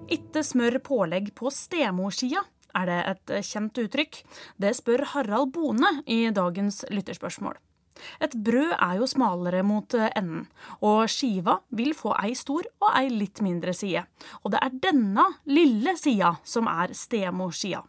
Ikke 0.09 0.41
smør 0.41 0.81
pålegg 0.81 1.35
på 1.37 1.53
stemorsida, 1.53 2.49
Er 2.77 2.87
det 2.87 2.99
et 3.11 3.47
kjent 3.49 3.79
uttrykk? 3.81 4.23
Det 4.61 4.77
spør 4.77 5.05
Harald 5.13 5.53
Bone 5.53 6.03
i 6.07 6.29
dagens 6.31 6.85
lytterspørsmål. 6.89 7.57
Et 8.25 8.35
brød 8.35 8.75
er 8.79 8.97
jo 9.01 9.09
smalere 9.11 9.63
mot 9.67 9.95
enden, 10.09 10.47
og 10.85 11.07
skiva 11.11 11.59
vil 11.71 11.95
få 11.97 12.15
ei 12.23 12.35
stor 12.39 12.67
og 12.83 12.91
ei 12.95 13.09
litt 13.13 13.43
mindre 13.45 13.75
side. 13.77 14.05
Og 14.45 14.55
det 14.55 14.63
er 14.63 14.81
denne 14.89 15.27
lille 15.51 15.97
sida 15.99 16.37
som 16.45 16.71
er 16.71 16.95
stemorssida. 16.97 17.85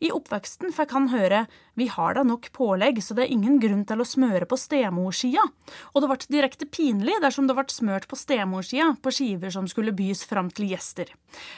I 0.00 0.12
oppveksten 0.14 0.74
fikk 0.74 0.94
han 0.96 1.10
høre 1.12 1.46
vi 1.80 1.86
har 1.88 2.14
da 2.14 2.24
nok 2.26 2.50
pålegg, 2.52 2.98
så 3.00 3.14
det 3.16 3.24
er 3.24 3.32
ingen 3.32 3.56
grunn 3.62 3.86
til 3.88 4.02
å 4.02 4.06
smøre 4.06 4.44
på 4.50 4.58
stemorssida, 4.60 5.46
og 5.94 6.02
det 6.02 6.10
ble 6.10 6.18
direkte 6.34 6.68
pinlig 6.68 7.14
dersom 7.22 7.46
det 7.48 7.56
ble 7.56 7.64
smørt 7.72 8.08
på 8.10 8.18
stemorssida 8.20 8.90
på 9.00 9.12
skiver 9.14 9.54
som 9.54 9.68
skulle 9.70 9.94
bys 9.96 10.26
fram 10.28 10.50
til 10.52 10.68
gjester. 10.74 11.12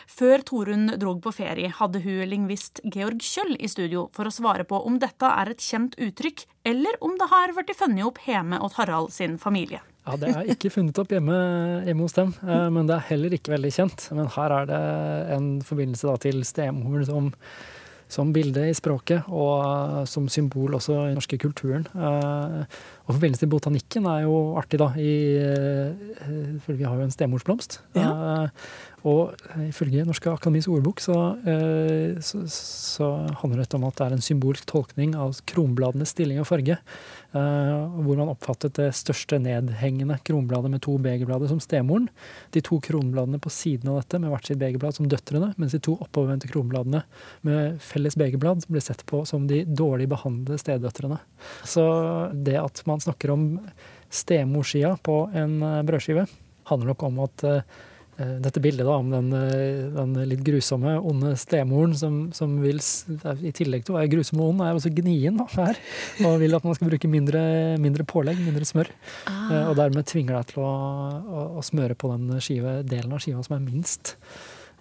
Før 0.06 0.44
Torunn 0.46 0.94
drog 1.00 1.22
på 1.24 1.34
ferie, 1.34 1.72
hadde 1.74 2.04
hun 2.04 2.22
lingvist 2.30 2.84
Georg 2.84 3.24
Kjøll 3.24 3.56
i 3.58 3.70
studio 3.72 4.08
for 4.14 4.28
å 4.28 4.34
svare 4.34 4.68
på 4.68 4.78
om 4.86 5.00
dette 5.02 5.26
er 5.26 5.50
et 5.50 5.64
kjent 5.64 5.98
uttrykk, 5.98 6.46
eller 6.70 7.00
om 7.02 7.16
det 7.18 7.30
har 7.32 7.56
blitt 7.56 7.74
funnet 7.74 8.06
opp 8.06 8.22
hjemme 8.22 8.62
hos 8.62 8.78
Harald 8.78 9.10
sin 9.16 9.40
familie. 9.42 9.82
Ja, 10.06 10.16
Det 10.18 10.32
er 10.34 10.48
ikke 10.50 10.70
funnet 10.74 10.98
opp 10.98 11.12
hjemme, 11.14 11.36
hjemme 11.86 12.06
hos 12.06 12.16
dem, 12.16 12.32
eh, 12.42 12.68
men 12.74 12.88
det 12.88 12.96
er 12.96 13.08
heller 13.12 13.34
ikke 13.36 13.54
veldig 13.54 13.70
kjent. 13.74 14.08
Men 14.14 14.30
her 14.34 14.54
er 14.56 14.66
det 14.66 14.82
en 15.36 15.52
forbindelse 15.62 16.16
til 16.24 16.42
stemor 16.46 17.04
som 17.06 17.30
som 18.12 18.32
bilde 18.34 18.68
i 18.68 18.76
språket 18.76 19.28
og 19.32 19.62
eh, 19.64 20.02
som 20.10 20.28
symbol 20.28 20.76
også 20.78 20.94
i 20.94 21.04
den 21.10 21.18
norske 21.20 21.38
kulturen. 21.40 21.86
Eh, 23.02 23.08
og 23.08 23.16
forbindelsen 23.16 23.46
til 23.46 23.52
botanikken 23.52 24.06
er 24.06 24.24
jo 24.26 24.56
artig, 24.58 24.78
da, 24.78 24.92
i, 24.96 25.36
eh, 25.36 26.58
for 26.64 26.74
vi 26.74 26.84
har 26.84 26.96
jo 26.96 27.02
en 27.06 27.14
stemorsblomst. 27.14 27.80
Ja. 27.94 28.48
Og 29.02 29.34
ifølge 29.66 30.04
Norske 30.06 30.30
Akademis 30.30 30.68
ordbok 30.70 31.00
så, 31.02 31.34
så, 32.22 32.42
så, 32.46 33.08
handler 33.40 33.64
dette 33.64 33.74
om 33.74 33.86
at 33.88 33.96
det 33.98 34.04
er 34.06 34.14
en 34.14 34.22
symbolsk 34.22 34.68
tolkning 34.70 35.16
av 35.18 35.34
kronbladenes 35.50 36.12
stilling 36.14 36.38
og 36.38 36.46
farge. 36.46 36.76
Hvor 37.32 38.20
man 38.20 38.30
oppfattet 38.30 38.76
det 38.78 38.92
største 38.94 39.40
nedhengende 39.42 40.20
kronbladet 40.22 40.70
med 40.70 40.84
to 40.86 40.94
begerblader 41.02 41.50
som 41.50 41.58
stemoren. 41.58 42.06
De 42.54 42.62
to 42.62 42.78
kronbladene 42.84 43.42
på 43.42 43.50
siden 43.50 43.90
av 43.90 43.98
dette 44.04 44.22
med 44.22 44.30
hvert 44.30 44.46
sitt 44.46 44.62
begerblad 44.62 44.94
som 44.94 45.10
døtrene. 45.10 45.50
Mens 45.58 45.74
de 45.74 45.82
to 45.82 45.96
oppovervendte 45.98 46.52
kronbladene 46.52 47.02
med 47.48 47.82
felles 47.82 48.14
begerblad 48.20 48.68
ble 48.70 48.84
sett 48.86 49.02
på 49.10 49.24
som 49.26 49.50
de 49.50 49.64
dårlig 49.66 50.06
behandlede 50.14 50.62
stedøtrene. 50.62 51.18
Så 51.66 51.88
det 52.32 52.60
at 52.60 52.84
man 52.86 53.01
snakker 53.04 53.34
om 53.34 53.46
stemorssida 54.12 54.96
på 55.04 55.24
en 55.38 55.58
brødskive, 55.88 56.26
handler 56.68 56.92
nok 56.92 57.08
om 57.08 57.24
at 57.24 57.46
Eh, 58.20 58.34
dette 58.44 58.60
bildet 58.60 58.84
da, 58.84 58.96
om 59.00 59.08
den, 59.10 59.32
eh, 59.32 59.88
den, 59.94 60.12
litt 60.28 60.42
grusomme, 60.44 60.98
onde 61.00 61.32
stemoren 61.40 61.94
som, 61.96 62.16
som, 62.36 62.58
vil, 62.60 62.80
i 63.40 63.52
tillegg 63.56 63.86
til 63.86 63.94
å 63.94 63.98
være 63.98 64.10
grusom 64.12 64.42
og 64.42 64.50
ond, 64.52 64.64
er 64.66 64.76
også 64.76 64.92
gnien 64.92 65.38
da, 65.40 65.46
her. 65.56 65.80
Og 66.28 66.36
vil 66.42 66.58
at 66.58 66.66
man 66.66 66.76
skal 66.76 66.90
bruke 66.90 67.10
mindre, 67.10 67.42
mindre 67.80 68.04
pålegg, 68.08 68.42
mindre 68.44 68.68
smør. 68.68 68.92
Ah. 69.30 69.70
Og 69.70 69.76
dermed 69.80 70.08
tvinger 70.10 70.36
deg 70.36 70.52
til 70.52 70.64
å, 70.64 70.72
å, 71.22 71.46
å 71.62 71.64
smøre 71.64 71.96
på 71.98 72.12
den 72.12 72.42
skive, 72.44 72.80
delen 72.84 73.16
av 73.16 73.24
skiva 73.24 73.40
som 73.46 73.56
er 73.56 73.64
minst. 73.64 74.16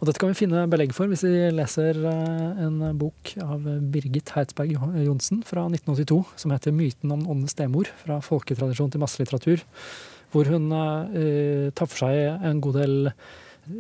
Og 0.02 0.08
dette 0.10 0.18
kan 0.18 0.32
vi 0.32 0.40
finne 0.40 0.64
belegg 0.66 0.96
for 0.98 1.06
hvis 1.12 1.22
vi 1.28 1.52
leser 1.54 2.00
en 2.10 2.80
bok 2.98 3.36
av 3.46 3.68
Birgit 3.94 4.32
Heidsberg 4.34 4.74
Johnsen 4.74 5.44
fra 5.46 5.68
1982 5.70 6.18
som 6.42 6.54
heter 6.56 6.74
'Myten 6.74 7.14
om 7.14 7.22
den 7.28 7.52
stemor', 7.52 7.92
fra 8.02 8.18
folketradisjon 8.18 8.90
til 8.90 9.04
masselitteratur 9.04 9.62
hvor 10.32 10.48
hun 10.50 10.72
uh, 10.72 11.70
tar 11.76 11.90
for 11.90 12.06
seg 12.06 12.46
en 12.48 12.62
god 12.64 12.80
del 12.80 13.12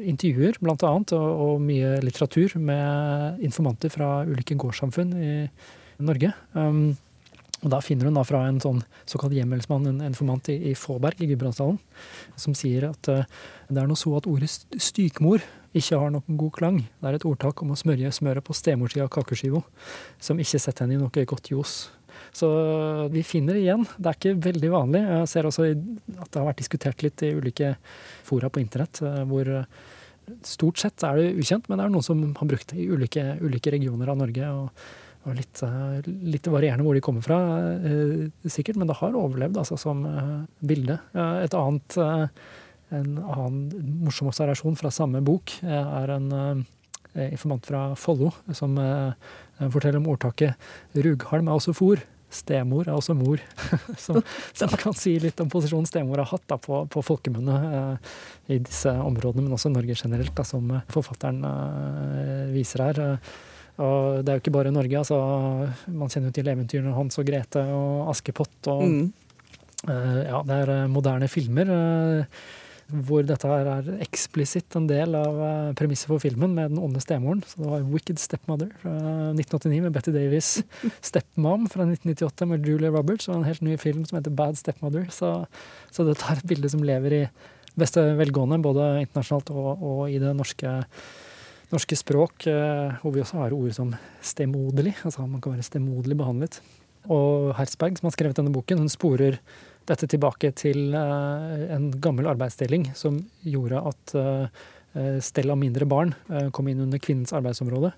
intervjuer, 0.06 0.60
blant 0.62 0.84
annet, 0.86 1.14
og, 1.18 1.30
og 1.46 1.64
mye 1.64 1.96
litteratur 2.06 2.58
med 2.62 3.40
informanter 3.44 3.90
fra 3.90 4.22
ulike 4.28 4.58
gårdssamfunn 4.60 5.16
i 5.18 5.32
Norge. 6.06 6.34
Um, 6.54 6.92
og 7.62 7.70
Da 7.70 7.80
finner 7.82 8.10
hun 8.10 8.18
da 8.18 8.24
fra 8.26 8.44
en 8.50 8.60
sånn 8.62 8.84
såkalt 9.10 9.34
hjemmelsmann, 9.38 9.88
en 9.90 10.06
informant 10.06 10.50
i, 10.50 10.58
i 10.72 10.76
Fåberg 10.78 11.20
i 11.22 11.30
Gudbrandsdalen, 11.30 11.80
som 12.36 12.54
sier 12.58 12.90
at 12.92 13.10
uh, 13.10 13.26
det 13.70 13.82
er 13.82 13.90
noe 13.90 14.00
så 14.00 14.14
at 14.18 14.30
ordet 14.30 14.50
stykmor 14.78 15.42
ikke 15.78 16.00
har 16.02 16.12
noen 16.12 16.38
god 16.40 16.54
klang. 16.58 16.78
Det 16.84 17.10
er 17.10 17.18
et 17.18 17.26
ordtak 17.28 17.62
om 17.64 17.72
å 17.72 17.80
smørje 17.80 18.12
smøret 18.18 18.46
på 18.46 18.56
stemorssida 18.56 19.08
av 19.08 19.14
kakeskiva, 19.14 19.64
som 20.20 20.40
ikke 20.42 20.60
setter 20.60 20.86
henne 20.86 20.98
i 20.98 21.02
noe 21.02 21.26
godt 21.32 21.52
ljos. 21.54 21.76
Så 22.36 22.48
vi 23.12 23.24
finner 23.28 23.58
det 23.58 23.66
igjen. 23.66 23.86
Det 23.98 24.12
er 24.12 24.18
ikke 24.18 24.40
veldig 24.48 24.72
vanlig. 24.72 25.02
Jeg 25.04 25.30
ser 25.32 25.48
også 25.48 25.68
at 25.72 26.30
det 26.30 26.40
har 26.40 26.48
vært 26.48 26.62
diskutert 26.62 27.04
litt 27.04 27.24
i 27.28 27.34
ulike 27.36 27.74
fora 28.28 28.50
på 28.52 28.62
internett 28.64 29.02
eh, 29.04 29.22
hvor 29.28 29.50
eh, 29.52 29.70
stort 30.48 30.80
sett 30.80 31.04
er 31.08 31.20
det 31.20 31.30
ukjent, 31.42 31.68
men 31.68 31.80
det 31.80 31.86
er 31.86 31.94
noen 31.94 32.06
som 32.06 32.22
har 32.40 32.52
brukt 32.54 32.72
det 32.72 32.80
i 32.80 32.88
ulike, 32.88 33.26
ulike 33.44 33.74
regioner 33.74 34.14
av 34.14 34.20
Norge. 34.22 34.52
og, 34.52 34.88
og 35.28 35.38
litt, 35.38 35.60
eh, 35.68 36.10
litt, 36.34 36.48
varierende 36.50 36.88
hvor 36.88 36.98
de 36.98 37.04
kommer 37.04 37.26
fra, 37.26 37.40
sikkert, 38.48 38.80
men 38.80 38.90
det 38.90 38.98
har 39.02 39.18
overlevd 39.18 39.60
altså, 39.62 39.78
som 39.78 40.06
bilde. 40.66 40.98
Et 41.14 41.58
annet, 41.60 42.00
en 42.92 43.18
annen 43.22 43.90
morsom 44.04 44.30
observasjon 44.32 44.78
fra 44.80 44.92
samme 44.94 45.22
bok 45.26 45.54
er 45.64 46.16
en 46.16 46.66
informant 47.28 47.66
fra 47.68 47.90
Follo 48.00 48.32
som 48.56 48.78
forteller 49.60 50.00
om 50.00 50.10
ordtaket 50.14 50.56
'rughalm 50.96 51.48
er 51.48 51.60
også 51.60 51.76
for'. 51.76 52.04
Stemor 52.32 52.88
er 52.88 52.96
også 52.96 53.14
mor. 53.18 53.42
som, 54.04 54.22
som 54.56 54.72
kan 54.80 54.96
si 54.96 55.18
litt 55.20 55.40
om 55.44 55.50
posisjonen 55.52 55.88
stemor 55.90 56.22
har 56.24 56.30
hatt 56.32 56.46
da, 56.48 56.58
på, 56.62 56.84
på 56.92 57.04
folkemunne 57.04 57.58
eh, 57.68 58.12
i 58.56 58.60
disse 58.64 58.92
områdene, 58.92 59.44
men 59.46 59.58
også 59.58 59.72
Norge 59.74 59.98
generelt, 60.00 60.34
da, 60.38 60.46
som 60.48 60.72
forfatteren 60.92 61.44
eh, 61.48 62.46
viser 62.56 62.86
her. 62.88 63.02
Og 63.82 64.22
det 64.24 64.32
er 64.32 64.40
jo 64.40 64.44
ikke 64.46 64.56
bare 64.56 64.74
Norge. 64.74 65.02
altså 65.02 65.20
Man 65.92 66.12
kjenner 66.12 66.32
jo 66.32 66.38
til 66.38 66.54
eventyrene 66.54 66.96
Hans 66.96 67.20
og 67.20 67.28
Grete 67.28 67.66
og 67.76 68.12
Askepott. 68.14 68.56
og 68.72 68.84
mm. 68.88 69.06
eh, 69.90 70.20
ja, 70.30 70.42
Det 70.48 70.60
er 70.64 70.74
moderne 70.92 71.28
filmer. 71.32 71.76
Eh, 71.76 72.42
hvor 72.92 73.24
dette 73.26 73.48
her 73.48 73.68
er 73.70 73.90
eksplisitt 74.04 74.76
en 74.78 74.88
del 74.90 75.16
av 75.18 75.38
uh, 75.40 75.72
premisset 75.78 76.10
for 76.10 76.22
filmen 76.24 76.54
med 76.58 76.74
den 76.74 76.82
onde 76.82 77.02
stemoren. 77.04 77.44
Så 77.48 77.62
det 77.62 77.70
var 77.70 77.86
'Wicked 77.86 78.20
Stepmother' 78.22 78.74
fra 78.82 78.94
1989 79.34 79.82
med 79.86 79.94
Betty 79.96 80.12
Davies. 80.12 80.64
'Stepmom' 81.08 81.70
fra 81.72 81.88
1998 81.88 82.48
med 82.48 82.68
Julia 82.68 82.92
Roberts 82.92 83.30
og 83.30 83.38
en 83.38 83.48
helt 83.48 83.62
ny 83.62 83.78
film 83.78 84.06
som 84.06 84.18
heter 84.18 84.32
'Bad 84.32 84.60
Stepmother'. 84.60 85.10
Så, 85.10 85.46
så 85.92 86.06
dette 86.08 86.26
er 86.28 86.38
et 86.38 86.48
bilde 86.48 86.70
som 86.70 86.84
lever 86.84 87.14
i 87.14 87.28
beste 87.80 88.04
velgående, 88.20 88.62
både 88.62 89.02
internasjonalt 89.06 89.50
og, 89.56 89.72
og 89.82 90.12
i 90.12 90.20
det 90.20 90.36
norske, 90.36 90.84
norske 91.72 91.96
språk, 91.96 92.48
uh, 92.48 93.00
hvor 93.02 93.16
vi 93.16 93.24
også 93.24 93.42
har 93.42 93.56
ord 93.56 93.72
som 93.72 93.96
stemoderlig. 94.22 94.96
Altså 95.06 95.26
man 95.26 95.42
kan 95.42 95.56
være 95.56 95.70
stemoderlig 95.70 96.18
behandlet. 96.18 96.62
Og 97.10 97.56
Herzberg, 97.58 97.98
som 97.98 98.10
har 98.10 98.14
skrevet 98.14 98.38
denne 98.38 98.54
boken, 98.54 98.84
hun 98.84 98.92
sporer 98.92 99.40
dette 99.92 100.10
tilbake 100.12 100.52
til 100.58 100.96
eh, 100.98 101.64
en 101.76 101.90
gammel 102.04 102.30
arbeidsdeling 102.32 102.90
som 102.98 103.20
gjorde 103.44 103.82
at 103.92 104.14
eh, 104.20 104.62
stell 105.24 105.52
av 105.52 105.60
mindre 105.60 105.88
barn 105.90 106.14
eh, 106.32 106.48
kom 106.56 106.70
inn 106.72 106.84
under 106.86 107.02
kvinnens 107.02 107.36
arbeidsområde. 107.36 107.92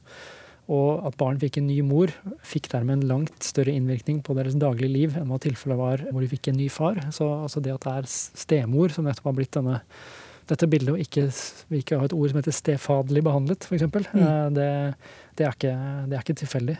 Og 0.74 1.04
at 1.10 1.18
barn 1.20 1.40
fikk 1.42 1.58
en 1.60 1.68
ny 1.68 1.82
mor, 1.84 2.14
fikk 2.48 2.70
dermed 2.72 3.02
en 3.02 3.10
langt 3.10 3.44
større 3.44 3.74
innvirkning 3.76 4.22
på 4.24 4.36
deres 4.38 4.56
daglige 4.56 4.94
liv 4.94 5.18
enn 5.20 5.28
hva 5.28 5.42
tilfellet 5.44 5.80
var 5.80 6.06
hvor 6.08 6.24
de 6.24 6.30
fikk 6.32 6.50
en 6.50 6.60
ny 6.62 6.70
far. 6.72 7.02
Så 7.16 7.28
altså 7.36 7.64
det 7.64 7.76
at 7.76 7.84
det 7.84 7.96
er 8.00 8.12
stemor 8.14 8.94
som 8.96 9.08
nettopp 9.08 9.28
har 9.28 9.40
blitt 9.42 9.58
denne, 9.58 9.82
dette 10.48 10.70
bildet, 10.72 10.96
og 10.96 11.04
ikke, 11.04 11.28
vi 11.68 11.84
ikke 11.84 12.00
har 12.00 12.08
et 12.08 12.16
ord 12.16 12.32
som 12.32 12.40
heter 12.40 12.56
stefaderlig 12.56 13.26
behandlet, 13.28 13.68
f.eks., 13.68 13.90
mm. 13.92 14.56
det, 14.56 14.70
det, 15.36 15.50
er 15.50 15.52
ikke, 15.52 15.76
det 16.08 16.16
er 16.18 16.24
ikke 16.24 16.40
tilfeldig. 16.46 16.78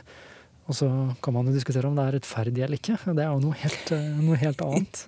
Og 0.64 0.78
så 0.78 0.90
kan 1.24 1.36
man 1.36 1.50
jo 1.50 1.56
diskutere 1.56 1.90
om 1.90 1.98
det 1.98 2.06
er 2.06 2.16
rettferdig 2.18 2.64
eller 2.64 2.80
ikke. 2.80 2.96
Det 3.10 3.24
er 3.24 3.32
jo 3.32 3.42
noe 3.44 3.58
helt, 3.60 3.90
eh, 3.96 4.22
noe 4.24 4.44
helt 4.44 4.68
annet. 4.68 5.04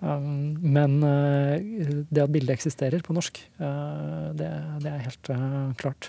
Eh, 0.00 0.16
um, 0.16 0.54
men 0.64 0.94
eh, 1.04 1.90
det 2.08 2.22
at 2.22 2.30
bildet 2.32 2.54
eksisterer 2.54 3.02
på 3.04 3.12
norsk, 3.12 3.36
det, 3.58 4.46
det 4.80 4.88
er 4.88 5.02
helt 5.04 5.28
klart. 5.76 6.08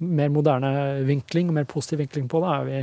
Mer 0.00 0.30
moderne 0.32 0.70
vinkling 1.04 1.50
og 1.52 1.58
mer 1.58 1.66
positiv 1.68 2.00
vinkling 2.00 2.30
på 2.32 2.40
det 2.40 2.54
vi, 2.70 2.78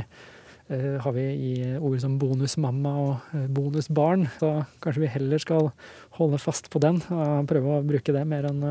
har 1.02 1.16
vi 1.16 1.24
i 1.26 1.50
ord 1.74 1.98
som 2.04 2.14
bonusmamma 2.22 2.92
og 3.02 3.34
bonusbarn. 3.56 4.28
Så 4.38 4.52
kanskje 4.78 5.02
vi 5.02 5.10
heller 5.16 5.42
skal 5.42 5.72
holde 6.20 6.38
fast 6.38 6.70
på 6.70 6.78
den 6.86 7.02
og 7.10 7.50
prøve 7.50 7.80
å 7.80 7.82
bruke 7.90 8.14
det 8.14 8.22
mer 8.22 8.46
enn 8.52 8.62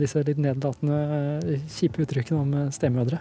disse 0.00 0.22
litt 0.26 0.40
nedlatende, 0.40 1.58
kjipe 1.68 2.04
uttrykkene 2.04 2.40
om 2.40 2.72
stemødre. 2.74 3.20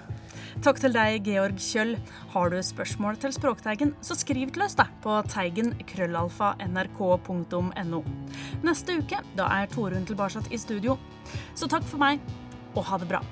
Takk 0.64 0.80
til 0.80 0.94
deg, 0.96 1.26
Georg 1.28 1.60
Kjøll. 1.60 1.96
Har 2.32 2.52
du 2.54 2.60
spørsmål 2.64 3.20
til 3.20 3.34
Språkteigen, 3.36 3.92
så 4.06 4.16
skriv 4.16 4.54
til 4.56 4.64
oss 4.64 4.78
da 4.80 4.88
på 5.04 5.18
teigen 5.32 5.74
krøllalfa 5.90 6.54
nrk.no. 6.64 8.04
Neste 8.64 9.00
uke 9.02 9.20
da 9.36 9.50
er 9.58 9.68
Torunn 9.74 10.08
tilbake 10.08 10.46
i 10.52 10.62
studio. 10.62 10.96
Så 11.58 11.68
takk 11.72 11.84
for 11.90 12.00
meg, 12.02 12.24
og 12.76 12.88
ha 12.88 13.02
det 13.02 13.12
bra. 13.12 13.24